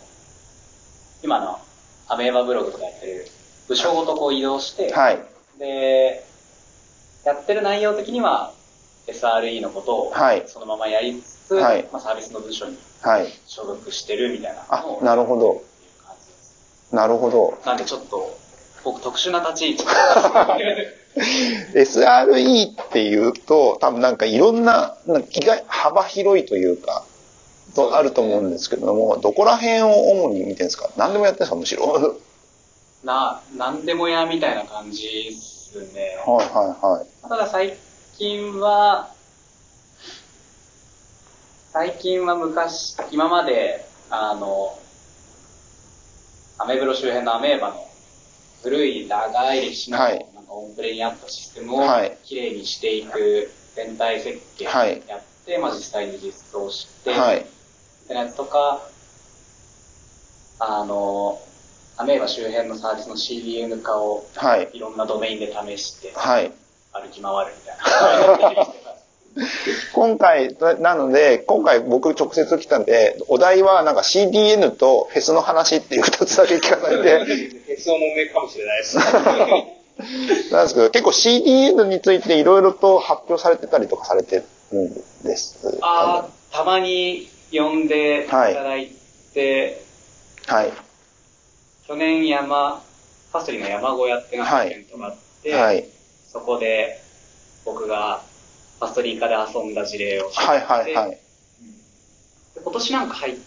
[1.23, 1.59] 今の
[2.07, 3.27] アメーバブログとかやってる
[3.67, 5.19] 部署ごとこう移動して、はい。
[5.61, 6.23] で、
[7.23, 8.51] やってる内容的には
[9.07, 13.27] SRE のことをはいそのままやりつつ、はいまあ、サービスの部署にはい。
[13.45, 15.61] 所属してるみたいなあのを、なるほど。
[16.91, 17.57] なるほど。
[17.65, 18.37] なんでちょっと、
[18.83, 19.85] 僕特殊な立ち位置。
[21.73, 27.03] SRE っていうと、多分なんかいろんな、なんか意外、幅広いというか、
[27.75, 30.89] とあると思うんですけれども、どこら辺を主に見てるんですか？
[30.97, 31.81] 何でもやってるんですか？
[31.85, 32.15] むしろ。
[33.03, 36.17] はいな、なんでもやみたいな感じですね。
[36.25, 37.27] はいはい。
[37.27, 37.77] ただ最
[38.17, 39.09] 近は、
[41.73, 44.77] 最近は昔、今まで、あの、
[46.59, 47.87] アメブロ周辺のアメーバの
[48.61, 55.01] 古い長い歴史の、はいなんかオンプレにあったシステムをはいきれいにしていく全体設計をやはいっ
[55.45, 57.39] て、まあ実際に実装して、はい。
[57.39, 57.43] っ
[58.07, 58.81] てやつとか、
[60.59, 61.39] あの、
[62.01, 64.69] アメーバ周辺のサービスの CDN 化をはい。
[64.73, 66.51] いろんなドメインで試してはい。
[66.91, 68.73] 歩き回るみたいな。
[69.93, 77.25] 今回、なので、今回僕直接来たんで、お題はなんか CDN とフェスの話っていう二つだけ聞かされて、
[77.67, 78.97] 鉄道もめかもしれないです。
[80.51, 84.43] なんですけど、結構 CDN についていろいろと発表されてたりとかされて
[84.73, 84.93] るん
[85.23, 85.77] です。
[85.81, 88.91] あーたまに呼んでいただい
[89.33, 89.81] て、
[90.47, 90.90] はい。
[91.91, 92.81] 去年山、
[93.33, 95.85] パストリーの山小屋ってなんかイベントがあって、はい。
[96.25, 97.01] そこで
[97.65, 98.21] 僕が
[98.79, 101.09] パストリー科で遊んだ事例をはいはいはい。
[101.11, 101.19] で
[102.63, 103.37] 今年なんか入っ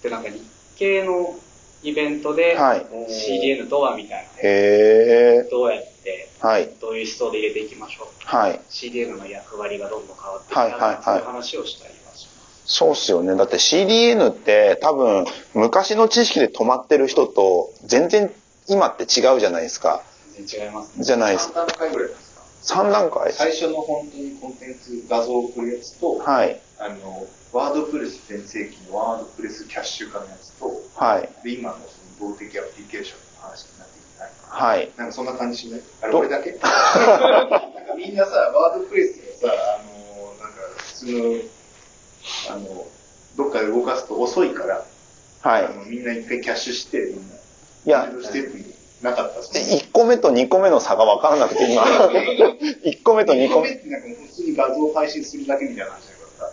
[0.00, 0.40] てなんか日
[0.76, 1.36] 系の
[1.82, 4.30] イベントで、はい CDN とはみたいな。
[4.44, 5.50] へー。
[5.50, 6.70] どうやって、はい。
[6.80, 8.06] どういう思想で入れていきましょう。
[8.24, 8.60] はい。
[8.70, 12.07] CDN の役割がどんどん変わっていくはいはいはいそういう話をしたりは。
[12.70, 13.34] そうっすよね。
[13.34, 18.30] だって CDN って多分昔の知識で止まってる人と全然
[18.68, 20.02] 今って違うじゃないですか。
[20.36, 21.02] 全然違いますね。
[21.04, 21.54] じゃないです3。
[21.54, 22.42] 段階ぐらいですか
[22.82, 23.32] 3段階？
[23.32, 26.60] 最初の本当にコンテンツ画像を送るやつと、はい。
[26.78, 31.28] あの、ワードプレス全盛期のワードプレスキャッシュ化のやつと、はい。
[31.42, 31.76] で、今の
[32.18, 34.90] その動的アプリケーションの話になってきてないはい。
[34.98, 35.80] なんかそんな感じしない？
[36.02, 36.50] あれ、ど俺だけ？
[36.52, 41.34] なんかみんなさ、ワードプレスがさ、あの、なんか普通の、
[42.50, 42.86] あの、
[43.36, 44.84] どっかで動かすと遅いから、
[45.40, 47.34] はいみんな一回キャッシュして、みんな。
[47.86, 48.64] いやステップに
[49.02, 49.42] なかった。
[49.42, 51.82] その1個目と2個目の差が分からなくて今。
[52.84, 53.68] 1個目と2 2個目。
[53.68, 56.52] 個目ってなんか普通に画像を配信するだけみたいな話じゃなかっ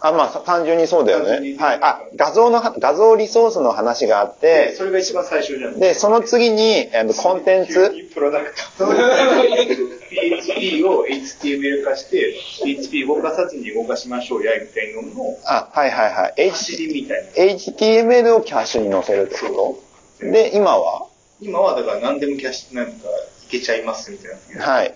[0.00, 0.08] た。
[0.08, 1.56] あ、まあ単純にそうだよね。
[1.58, 1.78] はい。
[1.82, 5.78] あ、画像のは、画像リソースの話があって、それが一番最初じゃん。
[5.80, 8.86] で、その次に、あのコンテンツ、プロダクト。
[10.12, 16.50] PHP を HTML 化して、PHP 動かさずに動かしましょうや、みたいなのの、あ、はいはいはい。
[16.50, 17.54] 走りみたいな。
[17.54, 19.82] HTML をキャッシュに載せるってこ
[20.20, 20.30] と？
[20.30, 21.06] で、今は？
[21.40, 24.64] 今はだから何でもキャッシュなんかいけちゃいますみたいな。
[24.64, 24.94] はい。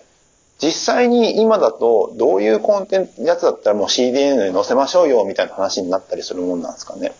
[0.58, 7.12] 実際に今だと、どういうコンテンツ、やつだったらもう CDN に載せましょうよ、みたいな話になったりするもんなんですかね？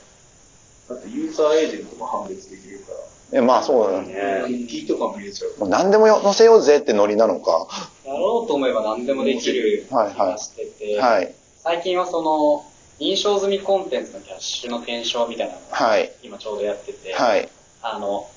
[0.89, 2.99] だってユーザーエージェントも判別できるから。
[3.33, 4.43] えまあそうだね。
[4.45, 5.61] クッキーとかも入れちゃう。
[5.61, 7.67] もう何でもよ載せようぜってノリなのか。
[8.05, 11.35] やろうと思えば何でもできる気がしてて、はい。
[11.59, 12.65] 最近はその、
[13.01, 16.13] 認証済みコンテンツのキャッシュの検証みたいなのをはい。
[16.23, 17.49] 今ちょうどやってて、はい。
[17.83, 18.29] あの、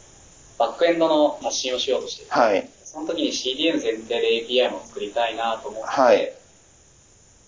[0.57, 2.67] バックエンドの発信をしようとしてて、はい。
[2.83, 6.33] その時に CDN 前提で API も作りたいなと思って、はい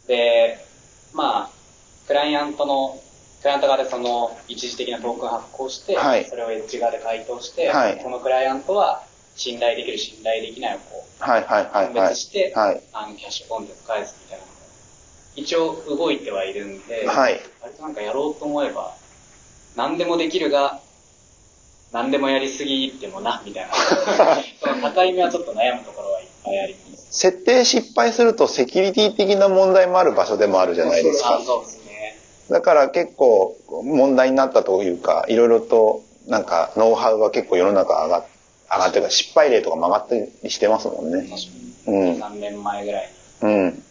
[0.07, 0.57] で、
[1.13, 1.49] まあ、
[2.07, 2.99] クライアントの、
[3.41, 9.03] クライアント側でその一時的なトークン発行して、はいそれをエッジ側で回答して、はいこのクライアントは
[9.35, 12.09] 信頼できる、信頼できないをこう、はいはいはい判はい。
[12.09, 12.81] 別して、はい。
[12.93, 14.45] あのキャッシュコンテンツ返すみたいな
[15.35, 17.39] 一応動いてはいるんで、はい。
[17.61, 18.95] 割となんかやろうと思えば、
[19.75, 20.79] 何でもできるが、
[21.93, 23.73] 何でもやりすぎてもな、みたいな。
[24.61, 27.07] その境目はちょっと悩むところはいっぱいあります。
[27.11, 31.41] 設定失敗するとセキュリティ的な問題もある場所でもあるじゃないですかあ。
[31.43, 31.80] そうですね。
[32.51, 38.25] だから結構問題になったというか、いろいろとなんかノウハウは結構世の中上がっ
[38.73, 41.21] 上がってるか失敗例とか曲がったりしてますもんね。
[41.23, 41.37] 確か
[41.87, 42.21] うんに。
[42.23, 43.09] 3年前ぐらい？
[43.41, 43.47] に。
[43.49, 43.83] うん。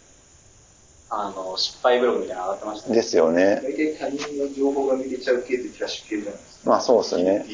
[1.12, 2.94] あの、失敗ブログみたいなの上がってましたね。
[2.94, 3.60] ですよね。
[3.62, 6.70] 大体他人の情報が見れちゃう系ってキャッシュ系じゃないですか。
[6.70, 7.44] まあそうですね。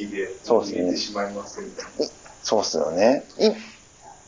[0.44, 2.06] そうですねしまいますみたいな。
[2.42, 3.24] そうっすよね。
[3.38, 3.50] い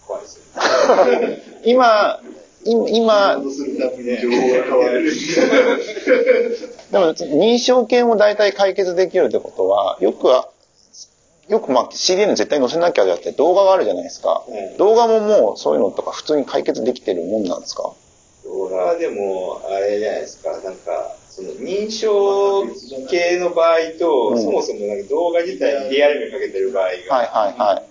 [0.06, 1.42] 怖いですよね。
[1.64, 3.36] 今、い今。
[6.90, 10.48] でも認証系も大体解決できるってことは、よくは、
[11.48, 14.42] よくまあ CDN 絶対載せなきゃだって動画があるじゃないですか。
[14.48, 17.90] うん動画ももうそういうのとか普通に解決できてるもんなんですか？
[18.44, 22.64] 動画はでも、あれじゃないですか、なんか、その認証
[23.10, 27.82] 系の場合と、うんそもそもなんか動画自体に DRM かけてる場合はいが、はいはい。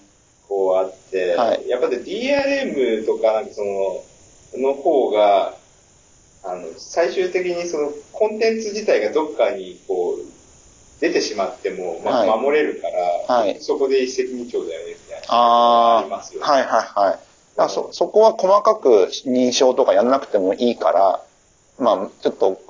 [0.47, 4.01] こうあって、はいやっぱり DRM とか、なんかその、
[4.55, 5.55] の方が、
[6.43, 10.21] あの、最終的にそのコンテンツ自体がどっかにこう、
[10.99, 15.27] 出てしまっても、まあ、はい守れるから、はいそこで一石二鳥だよね、みたいな。
[15.29, 16.47] ありますよね。
[16.47, 17.19] はいはいは
[17.65, 17.69] い。
[17.69, 21.23] そ、そこは細かく認証とかやんなくてもいいから、
[21.79, 22.61] まあ、ちょっと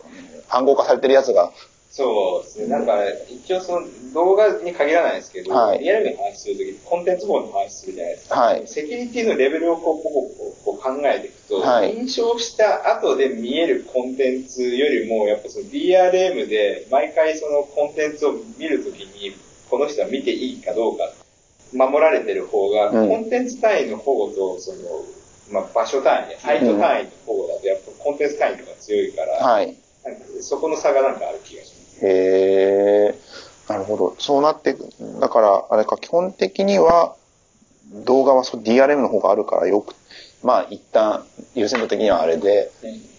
[0.50, 1.52] 暗号化されてるやつが、
[1.98, 2.68] そうですね。
[2.68, 2.94] なんか、
[3.28, 8.40] 一応その動画に限らないですけど、はいリアルに話するとき、コンテンツ方の話するじゃないですか。
[8.40, 10.32] はいセキュリティのレベルをこうこ
[10.62, 19.36] うこう考えていくと、はい認証した後で見えるコンテンツよりも、やっぱその DRM で毎回そのコンテンツを見るときに、
[19.68, 21.12] この人は見ていいかどうか、
[21.74, 24.78] 守られてる方が、うんコンテンツ単位の保護と、その、
[25.50, 29.76] まあ、場所単位、サイト単位の保護だと、やっぱコンテンツ単位とか強いから、はい。
[30.06, 31.77] なんかそこの差がなんかある気がします。
[32.02, 33.16] へえ、
[33.68, 34.16] なるほど。
[34.20, 34.90] そうなってく、
[35.20, 37.16] だから、あれか、基本的には、
[38.06, 39.96] 動画はそ DRM の方があるからよく、
[40.44, 41.26] まあ一旦
[41.56, 42.72] 優先度的にはあれで、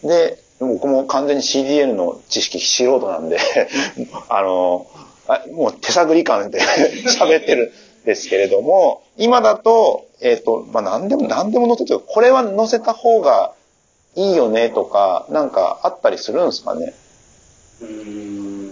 [0.03, 3.39] で、僕も完全に CDN の知識素人なんで、
[4.29, 4.87] あの、
[5.26, 6.61] あもう手探り感で
[7.18, 7.72] 喋ってる
[8.03, 13.53] んですけれども、今だと、えっ、と、まあ何でも、何でも載せてる、これは載せた方が
[14.14, 16.93] いいよねとか、なんかあったりするんですかね？
[17.81, 18.67] うん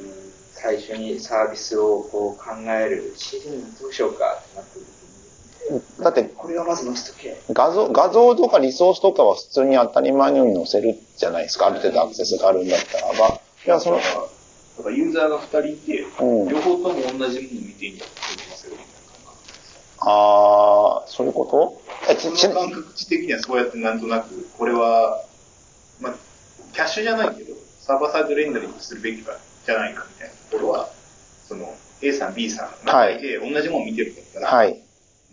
[0.67, 7.41] 最初にサービスをこう考える、CDN どうしようかってなった時に、だってこれはまず載せとけ。
[7.53, 11.69] 画像、画像とかリソースとかは普通に当たり前のように載せるじゃないですか。
[11.69, 13.41] ある程度アクセスがあるんだったらば。
[13.65, 18.15] いや、その、だからユーザーが2人いて、うん両方とも同じものを見ていいんだって
[18.51, 18.87] ますよみたい
[20.01, 21.81] あー、そういうこと？
[22.11, 25.23] え、ち、なちその感覚値的にはそうやってなんとなく、これは、
[26.01, 26.15] まあ、
[26.75, 30.89] キャッシュじゃないけど、サーバーサイドレンダリングするべきか、じゃないかみたいなところは、
[31.49, 34.81] その、A さん、B さんがいて、同じものを見てるんだったら、はい。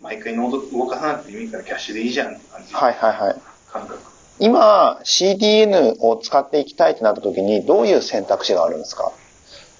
[0.02, 2.74] 毎回ノード動かさなくてもいいからキャッシュでいいじゃんって感じ。
[2.74, 3.36] はいはいはい。
[3.72, 3.98] 感覚。
[4.40, 9.12] 今、CDN を使っていきたいってなった時に、どういう選択肢があるんですか？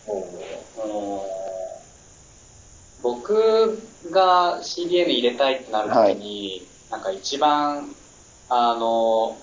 [0.07, 1.25] あの
[3.03, 3.79] 僕
[4.11, 7.95] が CDN 入れたいってなるときに、なんか一番、
[8.49, 9.37] あの、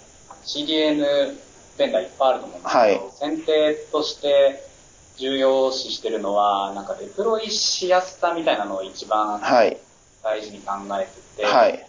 [0.45, 1.35] CDN
[1.77, 4.63] ベンダーいっぱいあると思うんですけど、はい選定として
[5.17, 9.77] 重要視してるのは、なんかデプロイしやすさみたいなのを一番はい。
[10.23, 11.85] 大事に考えてて、はい。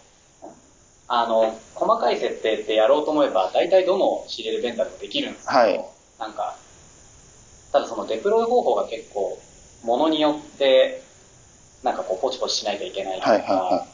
[1.07, 5.85] あの、細かい設定ってやろうと思えば、大体どの CDN ベンダーでもできるんですけど、はい
[6.19, 6.55] なんか、
[7.71, 9.37] ただそのデプロイ方法が結構、
[9.83, 11.03] ものによって、
[11.83, 13.87] なんかこう、ポチポチしないといけないとか、はいはいは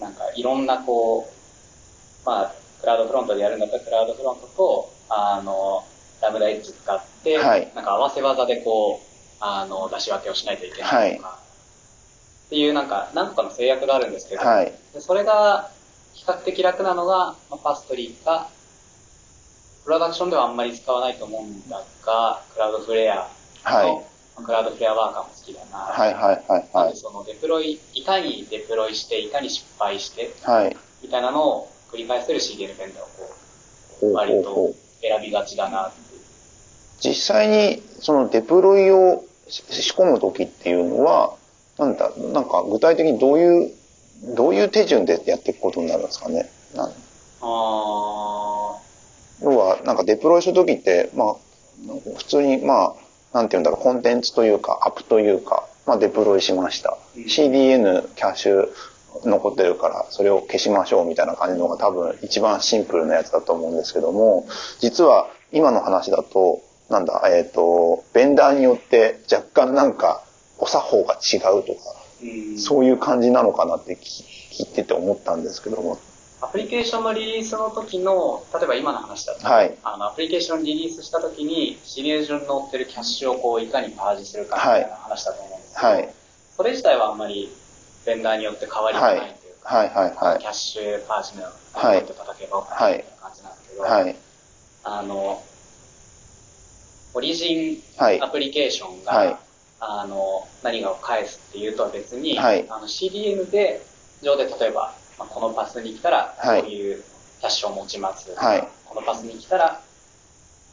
[0.00, 5.84] なんかいろんなこう、まあ、クラウドフロントでやるんだったらクラウドフロントと、あの、
[6.22, 9.06] ラムダエッジ使って、はいなんか合わせ技でこう、
[9.40, 11.38] あの、出し分けをしないといけないとか、
[12.46, 14.72] っていうなんか、何個かの制約があるんですけど、はい。
[14.94, 15.70] でそれが
[16.14, 18.48] 比較的楽なのが、まあ、パストリーか、
[19.84, 23.28] プロダクションではあんまり使わないと思うんだが、クラウドフレア
[23.64, 24.44] はい。
[24.44, 25.78] クラウドフレアワーカーも好きだな。
[25.78, 26.96] はいはいはいはい。
[26.96, 30.76] そのデプロイ、いかにデプロイして、いかに失敗して、はい。
[31.02, 33.06] みたいなのを繰り返せる CDN ベンダーを
[34.00, 34.72] こう、割と。
[35.02, 35.92] 選びがちだな。
[37.04, 41.34] 実際にそのデプロイをし仕込む時っていうのは、
[41.78, 43.70] なんだ、なんか具体的にどういう、
[44.36, 46.48] どういう手順でやっていくことになるんですかね？
[46.74, 46.92] なんあ
[49.42, 51.36] 要は、なんかデプロイする時って、まあ、
[52.16, 52.94] 普通に、ま
[53.32, 56.96] あ、なんていうんだろう、コンテンツというか、アップというか、まあ、デプロイしました。
[57.16, 58.68] CDN、キャッシュ
[59.24, 64.46] 残ってるから、それを消しましょうみたいな感じのが多分一番シンプルなやつだと思うんですけども、
[64.78, 70.24] 実は今の話だと、なんだ、えっ、と、ベンダーによって若干なんか、
[70.58, 71.96] お作法が違うとか、
[72.56, 75.98] そういう感じなのかなって聞聞いてて思ったんですけども。
[76.42, 79.74] アプリケーションのリリースの時の、例えば今の話だと、はい。
[79.82, 86.14] あのアプリケーションリリースした時に、シリーズ上に載ってるキャッシュをこういかにパージするかみたいな話だと思うんですけど、はい。
[86.56, 87.50] それ自体はあんまり
[88.04, 89.88] ベンダーによって変わりがないというか、はい。
[89.88, 90.14] はい。
[90.14, 90.38] はい。
[90.40, 92.04] キャッシュパージのはい。
[92.04, 94.16] 叩けば OK みたいな感じなんですけど、はい。
[94.84, 95.42] あの、
[97.14, 99.36] オリジンはいアプリケーションが、はい
[99.84, 103.84] あの、何かを返すっていうとは別に、はいあの CDN で、
[104.22, 107.02] 上で例えば、まあこのパスに来たら、こはいういう
[107.40, 108.32] キャッシュを持ちます。
[108.36, 109.80] はいこのパスに来たら、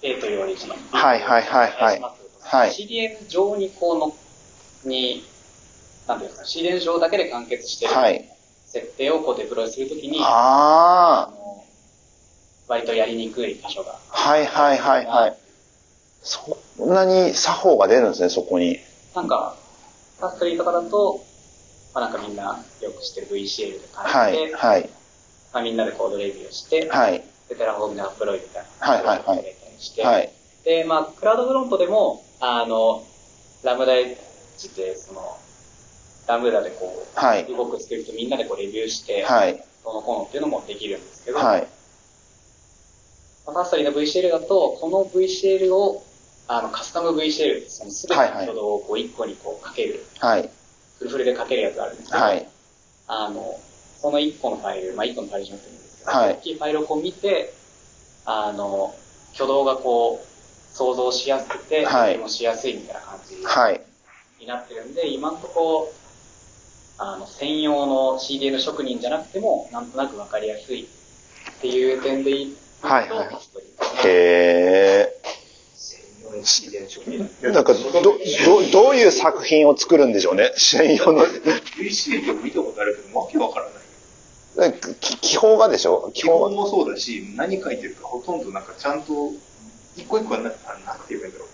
[0.01, 0.69] A というオリジン。
[0.69, 4.15] はいはいはいははい CDN 上にこうの、
[4.85, 5.23] に、
[6.07, 8.29] なんていうんですか、CDN 上だけで完結してるはい。
[8.65, 11.63] 設定をこうデプロイするときに、ああの
[12.67, 13.97] 割とやりにくい箇所が。
[14.11, 15.37] あ、はいはいはいはい。
[16.22, 18.80] そんなに作法が出るんですね、そこに。
[19.15, 19.55] なんか、
[20.20, 21.24] Fastly とかだと、
[21.93, 24.89] まあ、なんかみんなよく知ってる VCL で書はいて、はい
[25.53, 27.24] まあ、みんなでコードレビューして、はい。
[27.47, 28.88] で、 Terraform でアップロードみたいな。
[28.88, 29.55] はいはいはい。
[29.80, 30.32] して、はい。
[30.63, 33.03] で、まあ、 CloudFront でも、あの、
[33.63, 35.38] Lambda Edge で、その、
[36.28, 37.45] Lambda でこう、はい。
[37.45, 39.57] 動くスクリプトみんなでこうレビューして、はい。
[39.84, 41.67] どうのこうのっていうのもできるんですけど、はい。
[43.47, 46.03] まあパストリーの VCL だと、この VCL を、
[46.52, 50.50] あの、カスタム VCL、その全ての挙動をこう一個にこうかける、はい。
[50.97, 52.47] フルフルでかけるやつがあるんですけど、はい。
[53.06, 53.60] あの、
[54.02, 56.34] その1個のファイル、まあ1個のファイルじゃなくてもいいんですけど、はい。
[56.34, 57.54] 大きいファイルをこう見て、
[58.26, 58.95] あの、
[59.36, 62.18] 挙動がこう、想像しやすくて、はい。
[62.18, 63.82] もしやすいみたいな感じはい。
[64.39, 65.93] になってるんで、今んとこ、
[66.97, 75.38] あの、専用の CDN 職人じゃなくても、なんとなくわかりやすいっていう点で言うと、はいはいへえ。
[77.53, 78.17] なんか、ど、ど、
[78.71, 80.51] どういう作品を作るんでしょうね？
[80.57, 81.21] 専用の。
[81.25, 81.32] とか
[82.43, 83.71] 見たことあるけど、わけわからな
[84.67, 84.73] い。
[84.99, 86.11] き気泡がでしょ？
[86.13, 89.32] 気基本泡もそうだし、何書いてるかほとんどなんかちゃんと、
[89.95, 91.49] 一個一個はな、あなんて言えばいいんだろう。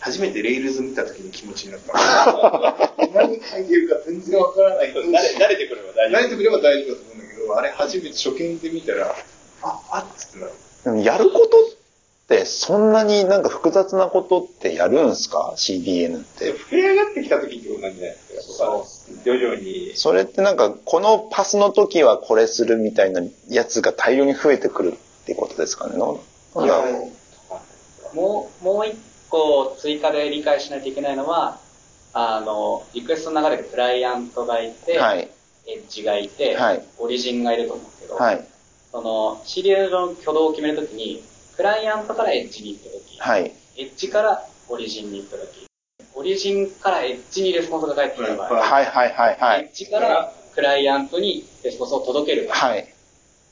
[0.00, 2.90] 初めてレイルズ見た時に気持ちになった。
[3.14, 4.92] 何書いてるか全然わからない。
[4.92, 6.18] 慣れ慣れてくれば大丈夫。
[6.18, 9.14] 慣れてくれば大丈夫だと思うんだけど、あれ初めて初見で見たら、
[9.62, 10.52] あ、あっつってなる。
[10.84, 11.58] でもやること
[12.34, 16.52] って、そんなになんか複雑なことってやるんすか ?CDN って。
[16.54, 18.64] 膨れ上がってきた時ってことなんじゃないですか？
[18.64, 19.92] そう徐々に。
[19.96, 25.98] それってなんか、このパスの時はこれするみたいなやつが大量に増えてくるっていうことですかね？
[25.98, 27.10] ななんだろ
[28.12, 28.16] う。
[28.16, 28.96] もう、もう一
[29.28, 31.58] 個追加で理解しないといけないのは、
[32.12, 35.28] あの、リクエストの流れでクライアントがいて、はい。
[35.66, 38.44] エッジがいて、はいオリジンがいると思うんですけど、はい。
[38.90, 41.22] その CDN の挙動を決めるときに、
[41.56, 43.52] クライアントからエッジに行ったとき、はい。
[43.76, 45.66] エッジからオリジンに行ったとき、
[46.14, 49.60] オリジンからエッジにレスポンスが返ってきた場合、はいはいはいはい。
[49.62, 52.88] エッジからクライアントにレスポンスを届ける場合、はい。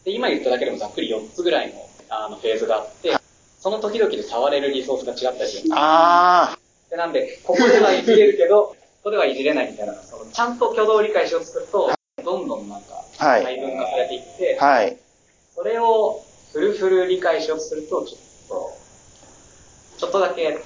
[0.04, 3.16] で今言っただけでもざっくり4つぐらいのあのフェーズがあって、
[3.60, 6.56] その時々で触れるリソースが違ったりするあ
[6.90, 11.90] でなんで、ここではいじれるけど、ここではいじれないみたいな、そのちゃんと挙動を理解しようとすると、
[12.24, 14.64] どんどんなんか、はい細分化されていって、あ。
[14.64, 14.96] はい。
[15.54, 16.22] それを
[16.58, 18.72] フルフル理解しようとすると、ちょっと、
[19.98, 20.58] ちょっとだけ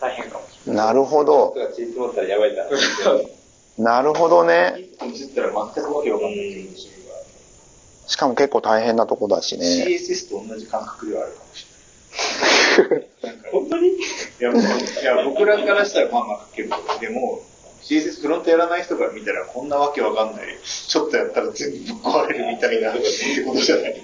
[0.00, 1.50] 大変かもしれなるほど。
[1.50, 2.56] が血積もったらやばい。
[3.76, 4.74] なるほどね。
[4.78, 7.14] 一個知ったら全くわけわかんないっていう種類が
[8.06, 9.66] しかも結構大変なとこだしね。
[9.66, 11.66] CSS と同じ感覚ではあるかもし
[12.78, 13.08] れない。
[13.52, 13.88] 本当に？
[13.88, 13.92] い
[14.40, 17.42] や、僕らからしたらまあまあ書けるけど、でも、
[17.82, 23.00] CSS フロントやらない人から見たら、こんなわけわかんない、ちょっとやったら全部ぶっ壊れるみたいなって
[23.46, 24.00] ことじゃない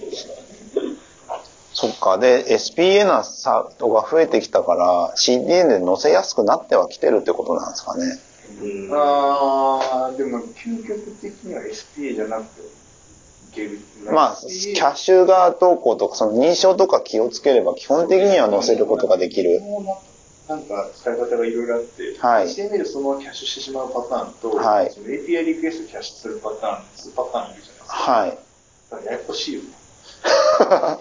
[1.80, 2.18] そっか。
[2.18, 8.18] で、SPA なサイトが増えてきたから、CDN で載せやすくなってはきてるってことなんですかね。
[8.60, 13.78] うんあー、でも究極的には SPA じゃなくていける。
[14.12, 19.60] まあ、キャッシュがどうこうとか、その認証とか気をつければ、基本的には載せることができる。
[20.48, 27.94] なんか使い方がいろいろあって、はい HTML そのままキャッシュしてしまうパターンと、はいその API リクエストキャッシュするパターン、2パターンいるじゃないですか。
[27.94, 28.30] はい。
[28.90, 29.68] だからややこしいよね。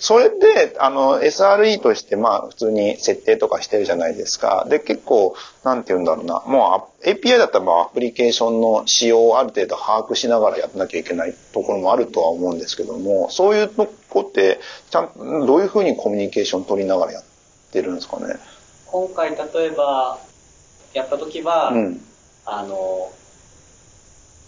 [0.00, 4.66] それで、あの、SRE として、まあ、普通に設定とかしてるじゃないですか。
[4.68, 6.42] で、結構、なんて言うんだろうな。
[6.44, 14.58] もう、あ API だったら、まあ、アプリケーションの仕様をある程度把握しながらやらなきゃいけないところもあるとは思うんですけども、そういうとこって、
[14.90, 17.24] ちゃんと、どういうふうにコミュニケーション取りながらやっ
[17.72, 18.34] てるんですかね？
[18.86, 19.36] 今回例
[19.66, 20.18] えば、
[20.94, 22.04] やった時は、うん。
[22.44, 23.08] あの、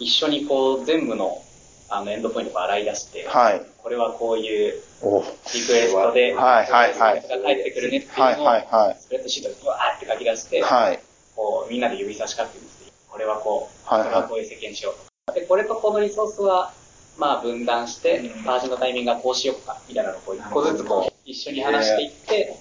[0.01, 1.41] 一緒にこう全部の
[1.89, 3.63] あのエンドポイントを洗い出して、はい。
[3.79, 5.27] これはこういうおリ
[5.67, 8.97] クエストで、はいはいはいリクエストが返ってくるねっていうはいのを、はいはい。
[8.99, 11.01] スプレッドシートでブワーって書き出して、はい。
[11.37, 12.93] こうみんなで指差し書くんですよ。
[13.09, 14.95] これはこう、はいはいこれはこういう設計にしよう
[15.27, 15.39] とか。
[15.39, 16.73] で、これとこのリソースは、
[17.17, 22.57] まあ分断して、パージのタイミングがこうしようか、みたいなのをこう一個ずつこう、一緒に話していって、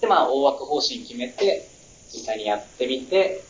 [0.00, 1.68] で、まあ大枠方針決めて、
[2.12, 3.42] 実際にやってみて、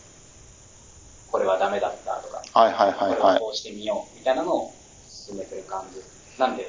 [1.31, 4.73] これはダメだったとか、はいはいはいはこれはいこうしてみようみたいなのを
[5.27, 6.01] 進めてる感じ。
[6.39, 6.67] なんで、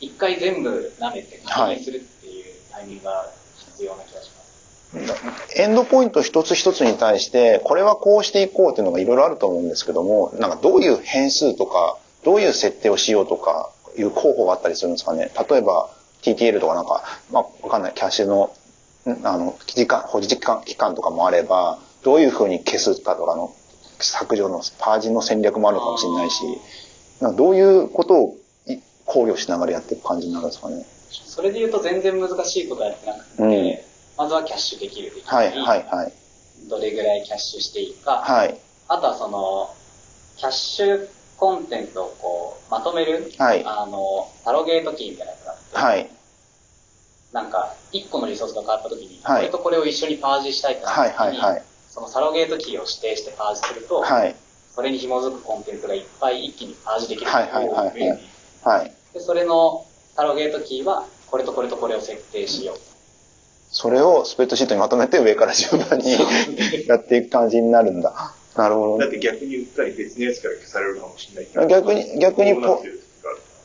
[0.00, 5.60] 一回全部舐めて確認するっていうタイミングが必すような気がします。
[5.60, 15.30] エンドポイント一つ一つに対して、これはこうしていこうっていうのがいろいろあると思うんですけども、なんかどういう変数とか、どういう設定をしようとかいう候補があったりするんですかね。
[15.48, 15.90] 例えば
[16.22, 18.54] TTL とかなんか、まあわかんない、キャッシュの、
[19.24, 23.54] あの、時間、保持期間期間とかもあれば、どういうふうに消すかとかの
[23.98, 26.42] 削除のパージの戦略もあるかもしれないし、
[27.22, 30.84] なんかどういうことをい考慮しながらやっていく感じになるんですかね。
[31.10, 36.12] それで言うと全然難しいことはやってなくて、うんまずはキャッシュできるできな、はいい、はい、はい。
[36.68, 38.58] どれぐらいキャッシュしていいか、はい、
[38.88, 39.74] あとはその、
[40.36, 41.08] キャッシュ
[41.38, 46.10] コンテンツをこう、まとめる、はいあの、タロゲートキーみたいなやつがあって、はい、
[47.32, 51.62] なんか、1個のリソースが変わった時に、はいこれとこれを一緒にパージしたいってなったはい、はい、はい。
[51.88, 54.36] そのサロゲートキーを指定してパージすると、はい、
[54.74, 58.20] それに紐づくコンテンツがいっぱい一気にパージできるはいはいはいはい
[58.64, 58.92] はい。
[59.12, 59.84] で、それの
[60.16, 62.76] サロゲートキーは、これとこれとこれを設定しよう。
[63.70, 66.12] それをスプレッドシートにまとめて上から順番に
[66.86, 68.34] やっていく感じになるんだ。
[68.56, 69.10] なるほどだっ。
[69.10, 71.66] て逆にうっかり別のやつから消されるかもしれないけど。
[71.66, 72.82] 逆に、逆にポ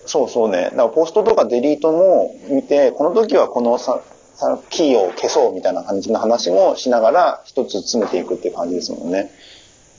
[0.06, 0.64] そうそうね。
[0.64, 4.02] だからポストとかデリートも見て、この時はこのさ、
[4.36, 9.32] さキーを消そうみたいな感じの話もしながら一つ詰めていくっていう感じですもんね。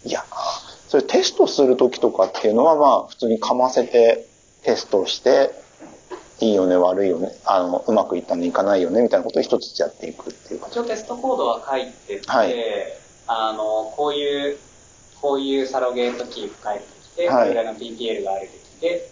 [0.05, 4.27] いやーそれテストする時とかっていうのはまあ普通にかませて
[4.63, 5.51] テストして、
[6.41, 10.61] いいよね、悪いよね、あの、うまくいったね、いかないよね、みたいなことを一つずつやっていくっていう。
[10.69, 12.55] 一応テストコードは書いてて、はい。
[13.27, 14.59] あの、こういう、
[15.21, 17.39] こういうサロゲートキーが返ってきて、はい。
[17.39, 19.11] これぐらいの PTL があるべきで、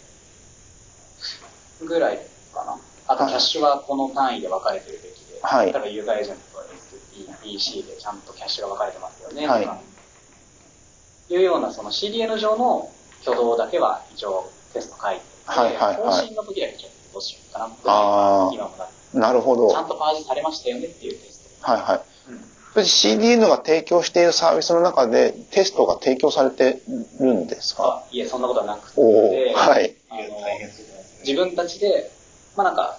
[1.83, 2.21] ぐらい
[2.55, 2.79] かな。
[3.09, 5.73] あと、はいキャッシュはこの単位で分かれてるべきで、はい。
[5.73, 6.65] 例えばユーザーエージェントと
[7.43, 9.96] SPC でちゃんとキャッシュが分かれてますよね、はい
[11.31, 12.91] いうような、その CDN 上の
[13.23, 18.75] 挙動だけは一応テスト書いてて、はいはいはい更新の時だけちょっとどうしようかなって今も
[19.15, 19.71] なるほど。
[19.71, 21.71] ちゃんとパージされましたよねっていうテスト。
[21.73, 22.01] はいはい。
[22.73, 26.83] それで CDN が提供しているサービスの中でテストが提供されて
[27.21, 28.05] るんですか？
[28.05, 29.01] あいえ、そんなことはなくて、
[29.55, 29.95] はい。
[31.25, 32.11] 自分たちで、
[32.57, 32.99] まあなんか、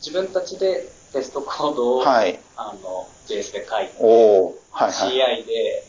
[0.00, 2.38] 自分たちでテストコードを、はい。
[2.56, 4.02] あの、JS で書いて、
[4.72, 5.42] はいはい。
[5.42, 5.84] CI で、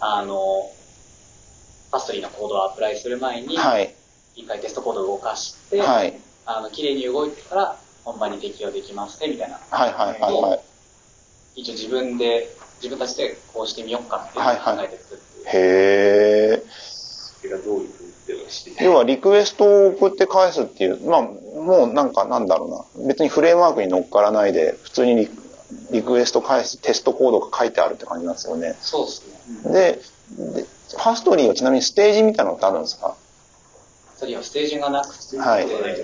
[0.00, 0.70] あの、
[1.90, 3.94] パストリーのコードをアプライする前に、はい。
[4.34, 6.18] 一回テストコードを動かして、はい。
[6.46, 9.60] あの、綺麗に動いてから本番に適用できますね、みたいな。
[9.70, 11.60] はいはいはいはい。
[11.60, 12.48] 一応自分で、
[12.82, 15.58] 自分たちでこうしてみようかっていうのを考えて作ってる。
[15.58, 16.62] へえ。
[17.40, 17.86] それがどうい
[18.44, 23.08] はして要はリクエストを送って返すっていう、まあ、もうなんかなんだろうな。
[23.08, 25.28] 別にフレームワークに乗っからないで、普通に
[25.90, 28.76] リリクエスト返すテストコードが書いてあるって感じなんですよね。
[28.80, 29.22] そうです
[29.64, 29.72] ね。
[29.72, 30.00] で、
[30.54, 33.16] で Fastly はちなみにステージみたいなのってあるんですか？
[34.16, 35.94] それはステージがなくて、はいだから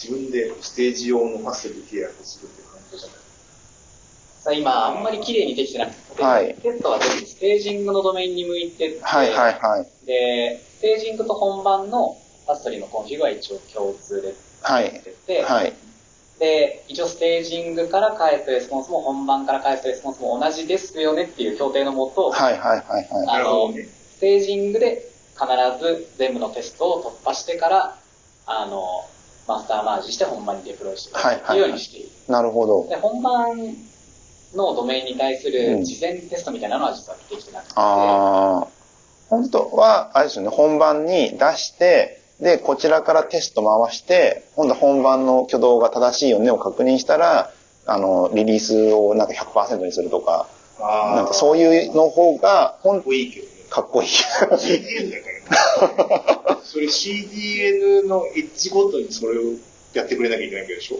[0.00, 3.16] 自分でステージ用の Fastly 契約するっていう感じじゃない？
[4.40, 10.06] さあ今、あんまり綺麗にできてなくて、はいテストは全部ステージングのドメインに向いてて、はいはいはい。
[10.06, 14.90] で、ステージングと本番の Fastly の config は一応共通ではい。
[14.90, 15.72] 出てて、はい。
[16.38, 23.06] で、一応ステージングから返すレスポンスも本番から返すレスポンスも同じですよねっていう前提のもと、はいはいはいはい。
[23.10, 25.46] あの、なるほどねステージングで必
[25.80, 27.96] ず全部のテストを突破してから、
[28.46, 29.04] あの、
[29.46, 32.08] マスターマージして本番にデプロイしていっていうようにしている。
[32.28, 32.88] なるほど。
[32.88, 33.76] で、本番
[34.54, 38.66] のドメインに対すうるん事前テストみたいなのは実はできてなくて、ああ。
[39.28, 47.50] 本当は、あれですよね、本番に出して、で、こちらからテスト回して、今度は本番の挙動が正しいよねを確認したら、
[47.86, 50.48] あの、リリースをなんか100%にするとか、
[50.80, 53.52] あなんかそういうの方が、ほんかっこいいけどね。
[53.70, 54.08] かっこいい。
[54.08, 56.58] CDN だから。
[56.64, 59.42] それ CDN のエッジごとにそれを
[59.94, 60.96] やってくれなきゃいけないわけでしょ？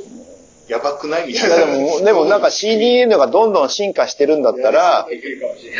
[0.68, 1.56] やばくないみたいな。
[1.56, 1.64] で
[1.98, 5.06] も、でもなんか CDN がどんどん進化してるんだったら。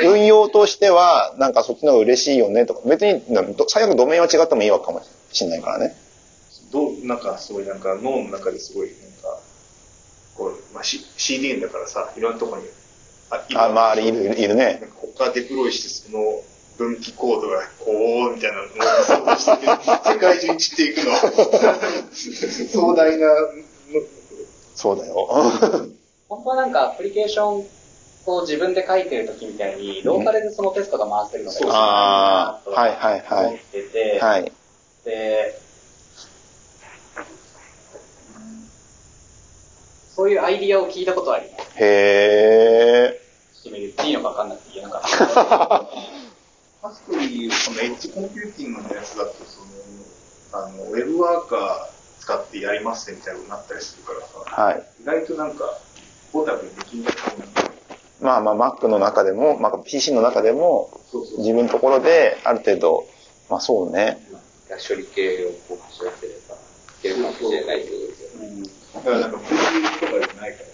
[0.05, 3.23] 運用としては、なんかそっちの方が嬉しいよねとか、別に、
[3.69, 5.15] 最悪ドメインは違ってもいいわけかもしれない
[5.63, 5.97] からね。
[6.73, 9.41] どう、なんかすごいなんか脳の中ですごいなんか、
[10.37, 12.65] こう、まあ、C、CDN だからさ、いろんなとこに、
[13.31, 14.79] あ、あ、まあ、あれいる、いるいるね。
[14.81, 16.43] なんかここからデプロイしてその
[16.79, 17.93] 分岐コードがこ
[18.31, 18.67] うみたいなのを
[19.05, 19.73] 想像してて、
[20.13, 21.17] 世界中に散っていくの。
[22.69, 23.29] 壮大な、
[24.75, 25.15] そうだよ。
[26.29, 27.67] 本当はなんかアプリケーション
[28.27, 34.53] を自分で書いてる時みたいに、ローカルでそのテストが回せるのがいいなとあーはいはいはい思ってて、はい。
[35.05, 35.61] で、
[40.15, 41.65] そういうアイディアを聞いたことはあります。
[41.77, 43.21] へ
[43.63, 45.09] ちょっと言っていいのか分かんなくて言えなかった。
[45.09, 46.15] ー。
[46.81, 49.61] Fastly、そのエッジコンピューティングのやつだと、そ
[50.57, 51.91] の、あの、 Web Worker
[52.21, 54.21] 使ってやりますねみたいなことになったりするから
[54.57, 54.85] さ、はい。
[55.03, 55.79] 意外となんか、
[56.33, 57.65] ポータブルにできんだと思う
[58.25, 60.91] まあまあ Mac の中でも、まあ PC の中でも。
[61.39, 63.07] 自分のところである程度、
[63.49, 64.19] まあそうね。
[64.69, 66.59] 処理系をこう走らせれば、い
[67.03, 68.69] けるかもしれないってことですよね。
[68.95, 70.69] だからなんか、プロデューとかじゃないから、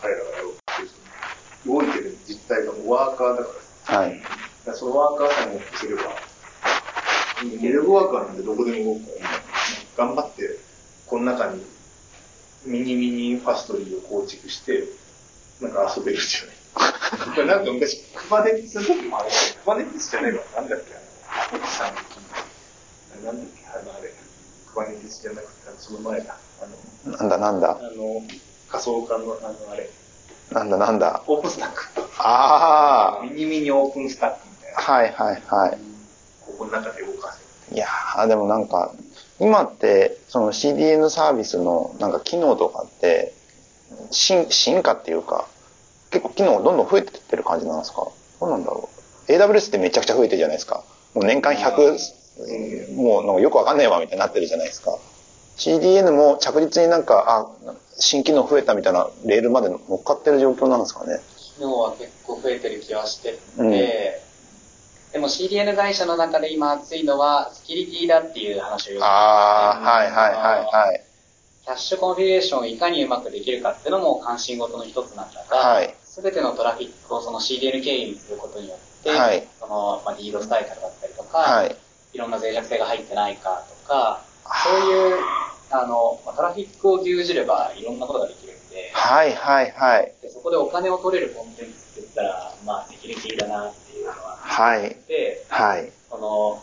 [0.00, 3.50] 彼らがやろうっていう、動いてる実態がもうワーカーだか
[3.88, 4.20] ら、はい。
[4.20, 4.28] か
[4.66, 9.28] らそのワーカーさんを大きくすれば、ウェブワーカーなんてどこでも動くか
[9.98, 10.56] ら、頑張って、
[11.06, 11.64] この中に
[12.64, 14.84] ミニミニファストリーを構築して、
[15.60, 16.56] なんか遊べるじゃない。
[17.34, 20.94] これなんか昔、クバネティスの時もあれ、クバネティスじゃないわ、なんだっけ、
[21.28, 22.29] あの、さんの時
[23.24, 24.12] なんだっけ、あのあれ、
[24.70, 26.36] クバネティスじゃなくて、その前だ、
[27.06, 27.70] あの、なんだなんだ？
[27.70, 28.22] あの、
[28.68, 29.88] 仮想化の、あの、あれ、
[30.52, 31.22] なんだなんだ？
[31.26, 31.84] オープンスタック。
[32.18, 34.78] あミニミニオープンスタックみたいな。
[34.78, 34.82] あ。
[34.92, 35.78] はいはいはい。
[36.46, 37.76] ここの中で動かせる。
[37.76, 38.92] いやー、でもなんか、
[39.38, 43.32] 今って、その CDN サービスのなんか機能とかって、
[44.10, 45.46] 進進化っていうか、
[46.10, 48.06] 結構機能がどんどん増えてってる感じなんですか？
[48.40, 48.88] どうなんだろ
[49.28, 50.84] う ?AWS ってめちゃくちゃ増えてるじゃないですか。
[51.14, 51.96] もう年間100、
[52.94, 54.98] もうなんかよくわかんないわみたいになってるじゃないですか。
[55.56, 57.24] CDN も着実になんか、
[57.66, 61.20] あ、新機能増えたみたいなレールまで乗っかってる状況なんですかね。
[61.36, 63.70] 機能は結構増えてる気はしてて、うん
[65.12, 71.02] でも CDN 会社の中で今熱いのはセキュリティだっていう話をよくああ、はいはいはいはい。
[71.64, 81.76] キャッシュコンフィギュレーションをいかにうまくできるかっていうのも関心事の一つなんだが、はいすべてのトラフィックをその CDN 経由にすることによって、はいその、まあ、リードスタイルだったりとか、はい。
[82.12, 84.22] いろんな脆弱性が入ってないかとか、
[84.64, 85.16] そういう、
[85.70, 90.12] あの、まあトラフィックを牛耳ればいろんなことができるんで、はいはいはい。
[90.22, 94.96] でそこでお金を取れるコンテンツって言ったら、まあ、セキュリティだなっていうのははい。
[95.06, 95.92] で、はい。
[96.10, 96.62] その、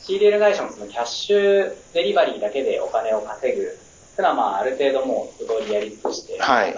[0.00, 3.76] CDN 会社もそのキャッシュデリバリーだけでお金を稼ぐってい
[4.18, 6.74] うのは、まあ、ある程度もう一通りやり尽くして、はい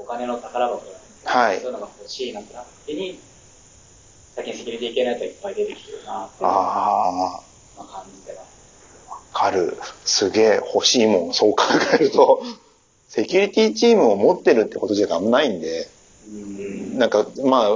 [0.00, 3.20] お金の宝箱なんですけどはいそういうのが欲しいなってなった時に、
[4.38, 6.46] 最近セキュリティ系のやつがいっぱい出てきてるなってあ
[7.76, 9.08] まあ感じてます。
[9.08, 9.76] あ、わかる。
[10.04, 11.34] すげえ欲しいもん。
[11.34, 12.40] そう考えると、
[13.08, 15.88] セキュリティチームを持ってるってことじゃあんまないんで、
[16.94, 17.68] なんか、まあ、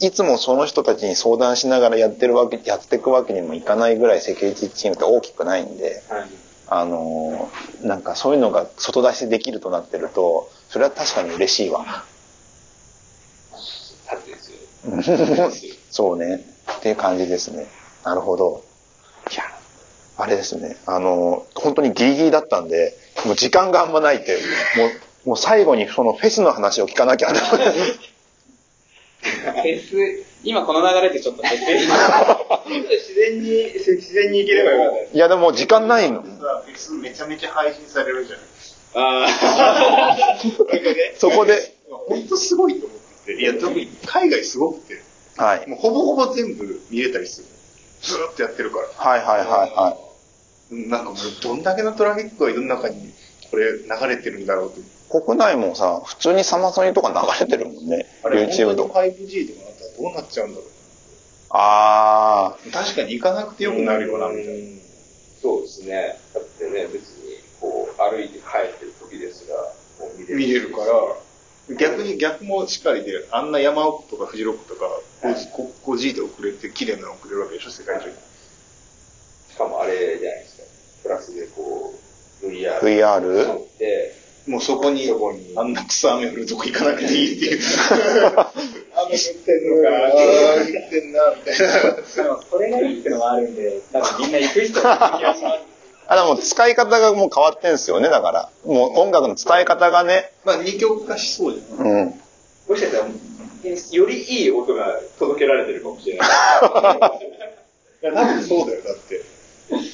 [0.00, 6.28] いつもその人たちに相談しながらやってるわけ、やっていくわけにもいかないぐらいセキュリティチームって大きくないんで、はい。
[6.66, 12.02] あのーなんかそういうのが外出しできるとなってると、それは確かに嬉しいわ。
[15.90, 16.44] そうね。
[16.78, 17.66] っていう感じですね。
[18.04, 18.62] なるほど。
[19.32, 19.42] いや、
[20.16, 20.76] あれですね。
[20.86, 24.36] あの、本当にギリギリだったんで、もう時間があんまないって、
[24.76, 27.28] もう、もう最後にそのフェスの話を聞かなきゃ。
[27.28, 35.16] フェス、今この流れでちょっとフェス、自然に、自然に行ければよかったです。
[35.16, 36.22] いや、でも時間ないの。
[36.22, 38.46] さ、フェスめちゃめちゃ配信されるじゃない
[38.94, 40.38] ああ。
[41.18, 41.74] そこで、
[42.06, 42.97] 本当すごいと思
[43.34, 43.42] ってて。
[43.42, 45.02] いや、特に海外すごくて。
[45.36, 45.68] はい。
[45.68, 47.48] もうほぼほぼ全部見れたりする。
[48.00, 48.88] ずーっとやってるから。
[48.88, 49.96] はいはいはいは
[50.70, 50.88] い。
[50.88, 53.12] なんかもうどんだけのトラフィックが世の中に
[53.50, 54.72] これ流れてるんだろう
[55.10, 55.20] と。
[55.22, 58.06] 国内もさ、普通にサマソニとか流れてるもんね。
[58.24, 58.94] あれ YouTube とか。
[58.94, 60.66] 本当に 5G とかなったらどうなっちゃうんだろう。
[61.50, 64.78] あ確かに行かなくてよくなるよな、みたいな。
[65.40, 66.18] そうですね。
[66.34, 69.56] だってね、別に、こう、歩いて帰ってる時ですら、
[69.98, 70.38] こう見れる。
[70.38, 70.92] 見れるから、
[71.76, 74.88] 逆に逆もしっかりで、あんな山奥とかフジロックとか
[75.22, 75.52] 5G,
[75.84, 78.14] 5G で送れて綺麗なの送れるわけでしょ、世界中に。
[79.52, 80.62] しかもあれじゃないですか。
[81.02, 81.94] プラスでこ
[82.42, 82.80] う、VR。
[82.80, 83.58] VR？
[83.78, 84.14] で、
[84.46, 87.60] もうそこにそこに、あんな草雨降るとこ行かなくていいっていう。
[87.60, 87.84] 雨
[88.38, 92.22] 降ってんのか、あー降ってんな、みたいな。
[92.22, 95.67] でもそれがいいってのがあるんで、多分みんな行く人がいる気がします。
[96.08, 96.14] あ。
[96.14, 98.50] あ、でも使い方がもう変わってんすよね、だから。
[98.64, 100.32] もう音楽の伝え方がね。
[100.44, 101.86] まあ二極化しそうじゃん。
[101.86, 102.06] うん。
[102.68, 106.28] もしかしたら、よりいい音が届けられてるかもしれない。
[108.02, 109.22] いや、多分そうだよ、だって。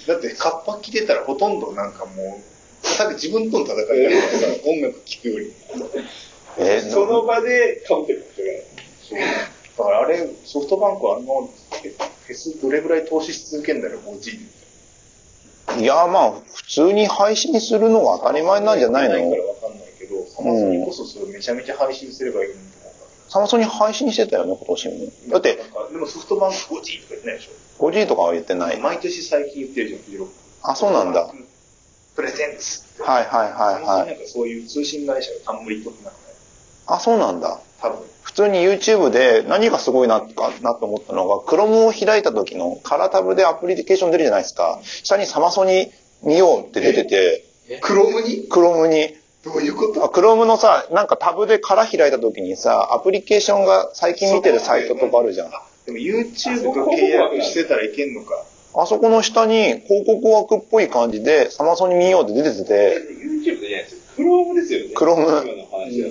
[0.06, 5.52] だって、カッパ着てたらほとんどなんかもう、自分との戦いだからさ、音楽聴くより。
[6.56, 9.30] えーその場で被ってるかもしれない。
[9.76, 11.50] だからあれ、ソフトバンクはあの、
[12.26, 14.63] フェスどれぐらい投資し続けんだよ、5G で。
[15.78, 19.14] いや、まあ、普通に配信するのが当たり前なんじゃないの？
[19.14, 22.92] ないからわかんないけど、サマソニこそそれめちゃめちゃ配信すればいいのにと思っ
[23.26, 23.30] た。
[23.32, 24.94] サマソニ配信してたよね、今年も。
[25.32, 28.78] だって、なんかでもソフトバンク 5G とか言ってないでしょ？5G とかは言ってない。
[28.78, 30.32] 毎年最近言ってるじゃん、フジロック。
[30.62, 31.28] あ、そうなんだ。
[32.14, 32.82] プレゼンツ。
[33.02, 34.04] はいはいはい最近は。
[34.04, 36.22] ないんかそういう通信会社が冠取ってなくない？
[36.86, 37.58] あ、そうなんだ。
[37.84, 37.98] 多分。
[38.22, 44.80] 普通に YouTube で何がすごいなかなと思ったのが、Chrome を開いた時のカラタブでアプリケーション出るじゃないですか。
[44.82, 47.44] 下にサマソニ見ようって出てて、
[47.80, 48.48] クロームに？
[48.48, 49.14] クロームに。
[49.44, 50.04] どういうこと？
[50.04, 55.50] あクロームのさ、なんかタブで空開いた時にさ、アプリケーションが最近見てるサイトとかあるじゃん。
[55.84, 58.42] でも YouTube と契約してたらいけんのか。
[58.76, 64.00] あそこの下に広告枠っぽい感じで、サマソニ見ようって出てて、YouTube じゃないですよ。
[64.16, 64.94] クロームですよね。
[64.96, 66.08] Chrome 今の話だ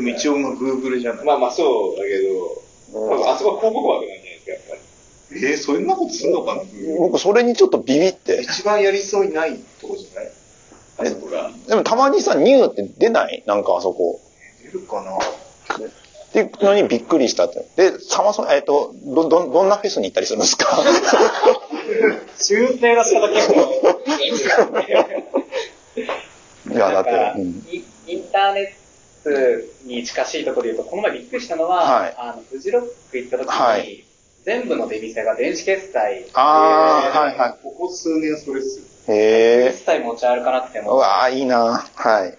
[0.00, 1.20] でも一応まあ Google じゃない。
[1.20, 1.26] と。
[1.26, 4.74] まあまあそうだけど、多分あそこは広告枠なんじゃないですか、やっぱ
[5.34, 5.46] り。
[5.46, 6.62] えー、そんなことすんのかな
[6.98, 8.40] 僕それにちょっとビビって。
[8.42, 10.32] 一番やりそうにないとこじゃない？
[10.98, 11.50] あそこが。
[11.68, 13.42] でもたまにさ、ニューって出ない？
[13.46, 14.20] なんかあそこ。
[14.64, 15.18] 出るかなっ
[16.32, 17.66] ていうのにびっくりしたって。
[17.76, 20.66] で、サマソニ、えっ、と、ど、ど、どんなフェスに行ったりするんですか？
[22.38, 23.90] 修正の仕方結構。
[26.72, 27.40] いや、だって、
[28.06, 28.79] インターネッ
[29.24, 29.30] ト
[29.84, 34.04] に近しいところで言うと、この前びっくりしたのは、はいあの、フジロック行った時に、はい
[34.42, 38.80] 全部の出店が電子決済、あー、はいはここ数年それっす。
[39.06, 39.84] へえ決。
[39.84, 42.38] 済持ち歩かなくてうも、わー、いいなはい。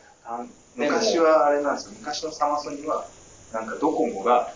[0.76, 1.92] 昔はあれなんですよ。
[2.00, 3.06] 昔のサマソニは、
[3.54, 4.52] なんかドコモが、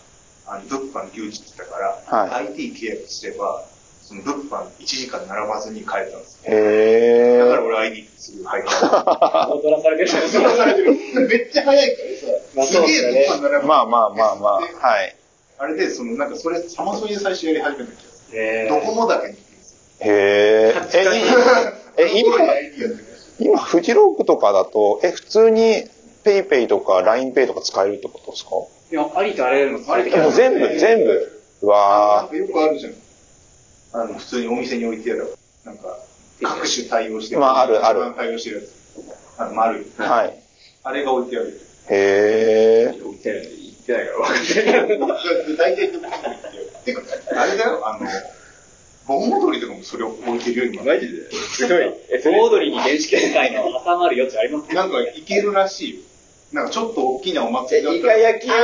[0.46, 3.64] あの、物販牛耳ってたから、はい IT 契約すれば、
[4.06, 6.40] その物販1時間並ばずに買えたんですよ。
[6.54, 7.64] へだからえ。
[7.66, 9.48] 俺 ID すぐ入った。
[9.52, 10.16] 踊らされてる人
[11.20, 12.02] めっちゃ早いか
[12.56, 15.16] らさ、すげえ物販並ばずにまあまあまあまあ、ではい。
[15.58, 18.68] あれで、その、なんかそれ、サマソニで最初やり始めた気がすえる。
[18.68, 19.78] ドコモだけに行くんですよ。
[20.00, 20.74] へ
[21.96, 22.04] え。
[22.04, 22.92] え、今、え、
[23.40, 25.84] 今、フジロックとかだと、え、普通に、
[26.24, 28.50] ペイペイとか LINEPay とか使えるってことですか？
[28.92, 31.32] いや、ありとあらゆるの使えてきもう全部、全部。
[31.62, 32.92] うわなんかよくあるじゃん。
[33.92, 35.34] あの、普通にお店に置いてある。
[35.64, 35.98] なんか、
[36.42, 37.40] 各種対応してる。
[37.40, 38.72] まああるある一番対応してるやつ。
[39.38, 39.82] あの、丸い。
[39.82, 40.08] ー。
[40.08, 40.38] はい。
[40.84, 41.60] あれが置いてある。
[41.88, 42.98] へえ。
[43.02, 45.56] 言ってない言ってないから分かんない。
[45.56, 46.58] 大体どこに置いてある。
[46.84, 47.02] てか、
[47.40, 48.06] あれだよ、あの、
[49.06, 50.94] 盆踊りとかもそれを置いてるよ、今。
[50.94, 51.30] マジで？
[51.32, 51.94] すごい。
[52.10, 56.00] え、それオードリーに電子決済の挟まる余地ありますなんか、いけるらしいよ。
[56.52, 58.12] なんか、ちょっと大きなお祭りだっイたら。
[58.14, 58.54] カ焼きを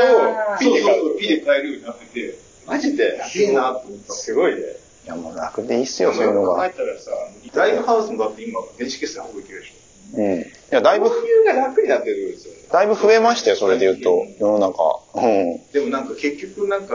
[0.58, 1.18] ピで買う。
[1.18, 2.34] ピで買えるようになってて、
[2.66, 3.22] マジで？
[3.24, 4.12] すげえなと思った。
[4.12, 4.60] すごいね。
[5.04, 6.54] いや、もう楽でいいっすよ、そういうのが。
[6.56, 7.10] 考えたらさ、
[7.54, 9.72] ライブハウスもだって今、電子決済ほぼいけるでし
[10.14, 10.40] うん。
[10.40, 11.06] いや、だいぶ、
[11.46, 12.60] が楽になってるんですよね。
[12.70, 15.00] だいぶ増えましたよ、それで言うと、世の中。
[15.14, 15.54] うん。
[15.54, 15.60] ょ。
[15.72, 16.94] でもなんか結局なんか、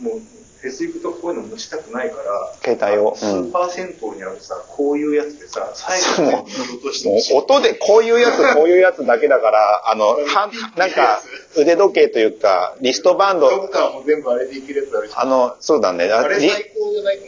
[0.00, 0.20] もう、
[0.60, 3.14] フェス行くとこういうの持ちたくないから、携帯を。
[3.14, 3.32] スうん。
[3.48, 7.38] ーパー銭湯にあるさ、こういうやつでさ、最後に落としても。
[7.40, 11.20] う音でこういうやつ、こういうやつだけだから、 あの、はなんか、
[11.54, 15.20] 腕時計というか、リストバンどドっ、かも全部あれでいけるやつあるじゃん。
[15.20, 16.06] あの、そうだね。
[16.06, 17.18] リあれ最高じゃない？
[17.18, 17.24] か。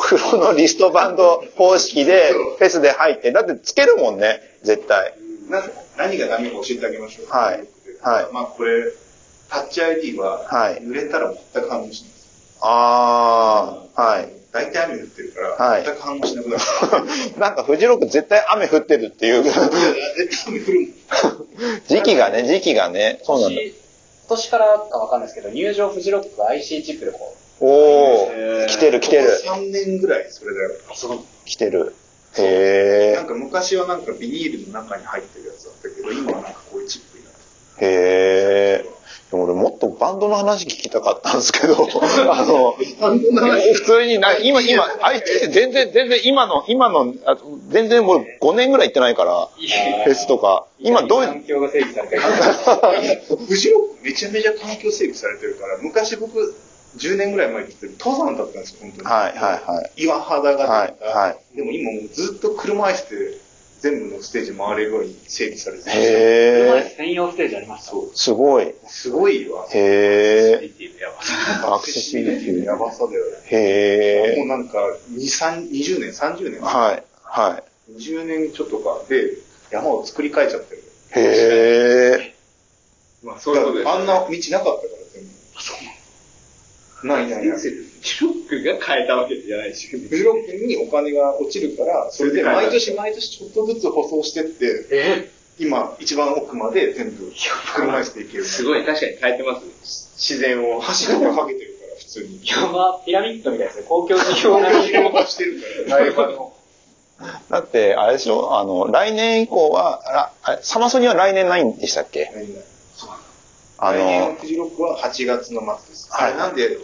[0.00, 5.14] 風呂のリストバンド方式で、フェスで入って、だってつけるもんね、絶対。
[5.48, 5.62] な
[5.96, 7.26] 何がダメか教えてあげましょう。
[7.28, 7.64] はい
[8.02, 8.84] はいまあこれ、
[9.48, 12.58] タッチ ID は、はい濡れたら全く反応しないです。
[12.60, 14.28] あー、はい。
[14.52, 16.62] 大体雨降ってるから、はい全く反応しなくなる。
[17.40, 21.82] なんかフジロック絶対雨降ってるっていういや、絶対雨降るもん。
[21.88, 23.60] 時期がね、時期がね、そうなんだ。
[23.60, 23.72] 今
[24.28, 27.36] 年からかわかんないですけど、入場フジロックが IC チップでこ
[27.66, 30.70] おー、来てる来てる、3年ぐらいそれだよ。
[31.46, 31.94] 来てる。
[32.36, 37.32] へなんか昔はなんかビニールの中に入ってるやつだったけど、今はなんかこういうチップになっ
[37.78, 38.94] てー、へー。
[39.30, 41.74] でも俺もっとバンドの話聞きたかったんですけど、
[42.32, 47.36] あの、普通にな、今、今、IT 全然、全然今の、今の、あ
[47.68, 49.48] 全然もう5年ぐらい行ってないから、
[50.04, 50.66] フェスとか。
[50.80, 52.22] う、今どういう、環境が整備されてる。
[52.22, 53.46] る。
[53.46, 56.54] フジロックめちゃめちゃ環境整備されてるから、昔僕、
[56.96, 59.08] 10年ぐらい前に行ってる登山だったんですよ、本当に。
[59.08, 60.02] はいはいはい。
[60.02, 61.56] 岩肌がはい出た、はい。
[61.56, 63.44] でも今もうずっと車椅子で
[63.80, 65.90] 全部のステージ回れるように整備されてる。
[65.90, 67.90] 車へ椅子専用ステージありました。
[67.90, 68.06] そう。
[68.08, 68.10] ー。
[68.14, 68.74] すごい。
[68.86, 69.66] すごいわ。
[69.70, 70.56] へー。
[70.56, 71.10] っていうや
[71.62, 73.38] ばアクセシビリティやばさだよね。
[73.50, 74.78] へもうなんか、
[75.12, 76.64] 2、3、20年、30年、ー。
[76.64, 77.02] はい。
[77.24, 77.92] はい。
[77.92, 79.32] 20年ちょっとかで
[79.70, 80.82] 山を作り変えちゃってる。
[81.16, 82.34] へ
[83.22, 83.88] まあそういうことです。
[83.90, 84.62] あんな道なかったから、
[85.12, 85.28] 全部。
[85.84, 85.93] な
[87.04, 87.58] いないない。
[87.60, 89.88] ショックが変えたわけじゃないし。
[89.88, 95.30] フジロックにお金が落ちるから、それで毎年毎年ちょっとずつ舗装してって、え？
[95.58, 97.30] 今一番奥まで全部
[97.74, 98.44] 車椅子で行ける。
[98.44, 100.10] すごい、確かに変えてます。
[100.16, 100.80] 自然を。
[100.80, 102.40] 橋とかかけてるから、普通に。
[102.44, 103.86] 山、ピラミッドみたいですね。
[103.88, 106.38] 公共事業な仕事してるから。
[107.48, 108.58] だって、あれでしょ？
[108.58, 112.26] あの、来年以降は、ああれサマソニは来年ないんでしたっけ？
[112.26, 112.56] あ来年
[113.92, 116.12] のの、フジロックは8月の末です。
[116.12, 116.78] はいあれなんで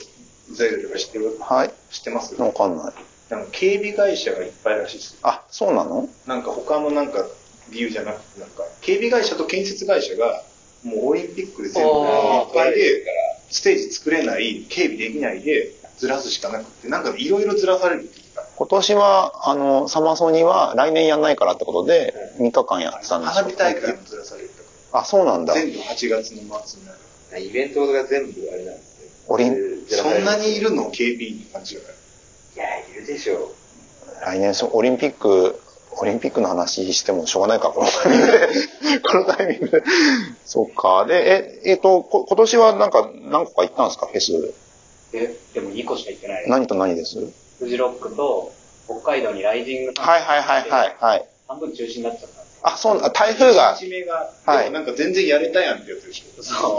[0.53, 1.37] ずれてるか知ってる？
[1.41, 2.35] はい知ってます？
[2.41, 2.95] わかんない。
[3.31, 5.19] なんか警備会社がいっぱいらしいですよ。
[5.23, 6.09] あ、そうなの？
[6.27, 7.25] なんか他のなんか
[7.71, 10.43] 理由じゃなくて、なんか警備会社と建設会社が
[10.85, 13.05] もうオリンピックで全部いっぱいで、
[13.51, 18.21] ステージ作れない、警備できないでずらすしかなくて、なんかいろいろずらされるって。
[18.57, 23.57] 今年は、あの、サマソニは来年やんないからってことで、3日間やってたんですよ花火。
[23.57, 24.51] 大会もずらされる
[24.93, 25.55] あ、そうなんだ。
[25.55, 27.43] 全部8月の末になる。
[27.43, 29.11] イベントが全部あれなんですよ。
[29.29, 29.57] オリン
[29.89, 31.85] そんなにいるの ?KB に感じがい
[32.57, 33.53] や、いるでしょ
[34.23, 35.61] 来年オリンピック、
[35.93, 39.01] オリンピックの話してもしょうがないか、このタイミングで。
[39.01, 39.83] このタイミングで。
[40.45, 41.07] そっか。
[41.07, 44.55] で、え、えっ、と、こ今年はなんか何個か行ったんですか、フェス。
[45.13, 46.45] で、でも2個しか行ってない。
[46.49, 47.19] 何と何です？
[47.59, 48.53] フジロックと、
[48.87, 51.29] 北海道にライジングはいはいはいはいはい。
[51.47, 52.40] 半分中止になっちゃった。
[52.63, 53.77] あ、そう、あ台風が、
[54.45, 56.43] はいなんか全然やれたやんってやつでしょ。
[56.43, 56.79] そ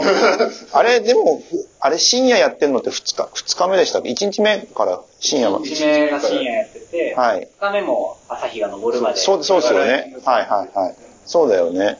[0.72, 5.64] あれ、でも、ふあれ深夜やってんのって2日、二日目でしたっけ ?1 日目から深夜まで。
[5.64, 7.48] 1目が深夜やってて、はい。
[7.60, 9.18] 2日目も朝日が昇るまで。
[9.18, 10.16] そう、そうですよね。
[10.24, 10.94] はいはいはい。
[11.26, 11.98] そうだよね。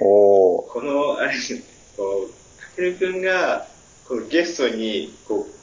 [0.00, 0.72] おー。
[0.72, 1.62] この、あれですね、
[1.96, 3.66] こう、かけるくんが、
[4.08, 5.60] このゲストに、こう、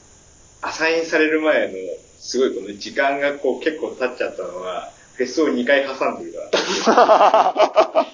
[0.62, 1.74] アサインされる前の、
[2.20, 8.06] すごいこの時間がこう結構経っちゃったのは、フェスを2回挟んでるから。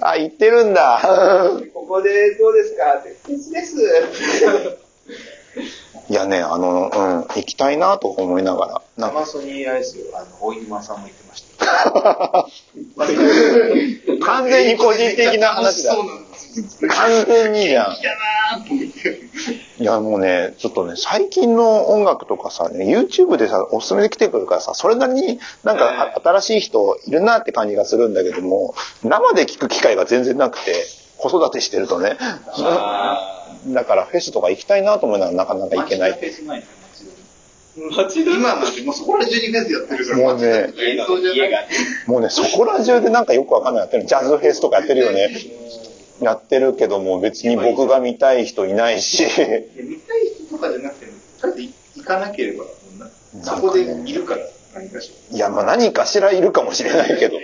[0.10, 1.00] あ、行ってるんだ。
[1.74, 2.94] ここでどうですか？
[2.98, 3.76] って、フェスです。
[6.10, 8.82] いやね、あの、うん、行きたいなと思いながら。
[8.96, 11.43] なんかサマソニーあれですよ、あの、大沼さんも言ってました。
[14.24, 16.06] 完全に個人的な話だそう。
[16.06, 16.90] なんですよ。
[16.90, 17.92] 完全にじゃん。
[17.92, 18.10] いや
[18.52, 19.20] なーと思って。
[19.78, 30.74] いや、もうね、ちょっとね、最近の音楽とかさ、ね、YouTube でさ、おすすめで来てくるからさ、それなりになんかあ新しい人いるなって感じがするんだけども、生で聞く機会が全然なくて、
[31.18, 32.16] 子育てしてるとね。
[33.68, 36.18] だからフェスとか行きたいなと思いながらなかなか行けない。
[37.76, 41.66] 今なんてもうそこら中にフェスやってるから、もうね演奏じゃない。
[42.06, 44.06] もうね、そこら中でなんかよくわかんないやってる。
[44.06, 45.28] ジャズフェスとかやってるよね。
[46.20, 49.24] やってるけども、別に僕が見たい人いないし。
[49.24, 49.66] 見たい
[50.46, 52.64] 人とかじゃなくても、とりあえず行かなければ、
[53.42, 54.42] そこでいるから、
[54.74, 55.36] 何かしら。
[55.36, 57.38] いや、まあ何かしらいるかもしれないけど。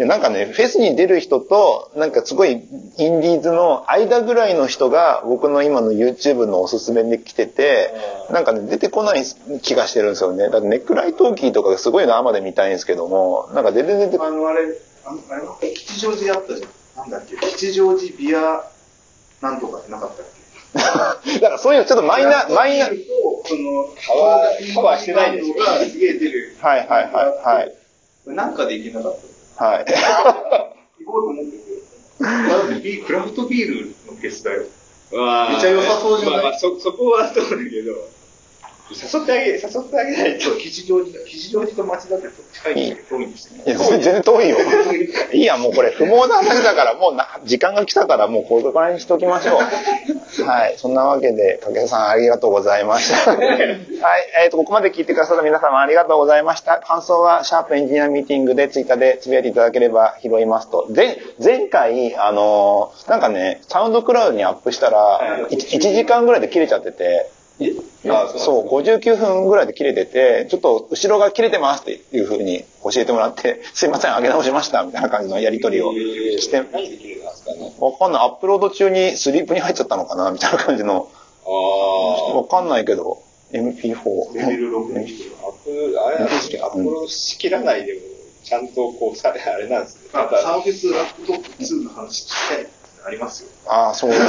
[0.00, 7.92] いやなんかね、フェスに出る人と、なんかすごいインディーズの間ぐらいの人が僕の今の YouTube のおすすめで来てて、
[8.30, 9.22] なんかね、出てこない
[9.60, 10.48] 気がしてるんですよね。
[10.48, 14.60] だってネックライトーキーとかすごい生で見たいんですけども、なんか全然出てこあの、あれ、
[15.04, 16.70] あの、あれは吉祥寺であったじゃん。
[17.02, 18.64] なんだっけ、吉祥寺ビア
[19.42, 20.26] なんとかってなかったっ
[21.26, 21.32] け？
[21.40, 23.04] だからそういうちょっとマイナ、マイナ、はい
[23.44, 26.56] その、カバーカバーしてないですよがすげえ出る。
[26.58, 27.74] はいはいはい。
[28.26, 29.29] なんかで行けなかった。
[29.60, 29.84] はい。
[31.04, 31.58] 行こうと思ってて。
[32.20, 32.26] だ
[32.64, 34.64] ってビクラフトビールのフェスだよ。
[35.12, 36.38] まあめっちゃ良さそうじゃない？
[36.38, 37.92] まあまあ、そ、そこはそうだけど、
[38.90, 40.50] 誘ってあげ、誘ってあげないと。
[40.56, 41.24] 吉祥寺だ。
[41.24, 43.62] 吉祥寺と町田って近いんだけど、遠いんですよ。
[43.64, 44.56] いや、全然遠いよ。
[45.32, 49.60] いいや、もうこれ不毛な話だから、もうな時間が来たから、もうこれくらいにしときましょう。
[50.44, 50.74] はい。
[50.76, 53.30] そんなわけで、かけさんありがとうございました。
[53.34, 53.40] はい。
[54.42, 56.78] えっ、と、ここまで聞いてくださった皆様ありがとうございました。
[56.78, 60.86] 感想は、シャープエンジニアミーティングでツイッターでつぶやいていただければ拾いますと。
[60.94, 65.20] 前、前回、あのーなんかね、サウンドクラウドにアップしたら、
[65.50, 67.28] 1, 時間ぐらいで切れちゃってて、
[68.08, 76.58] あそう、59分ぐらいで切れてて、ちょっと後ろが切れてますっていう風に教えてもらって、 すいません、上げ直しました、みたいな感じのやり取りをして。
[76.58, 76.64] わ
[77.92, 81.08] かんない、アップロード中にスリープに入っちゃったのかな、みたいな感じの、
[81.44, 83.18] あわかんないけど、
[83.52, 84.34] MP4。
[84.34, 85.46] レベル6にしてあ。
[85.46, 88.00] アップ、あれなんですけど、アップロードしきらないでも、
[88.44, 90.00] ちゃんとこう、さあれなんですね。
[90.12, 92.66] まあ、ただサービスラップトップ2の話したい
[93.06, 93.48] ありますよ。
[93.66, 94.10] ああ、そう。
[94.10, 94.22] です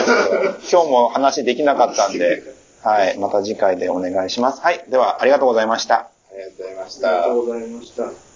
[0.71, 2.43] 今日も話できなかったんで、
[2.83, 4.61] はい、また次回でお願いします。
[4.61, 5.95] はい、ではありがとうございました。
[5.95, 7.33] ありがとうございましたありがと。
[7.41, 8.30] うございました。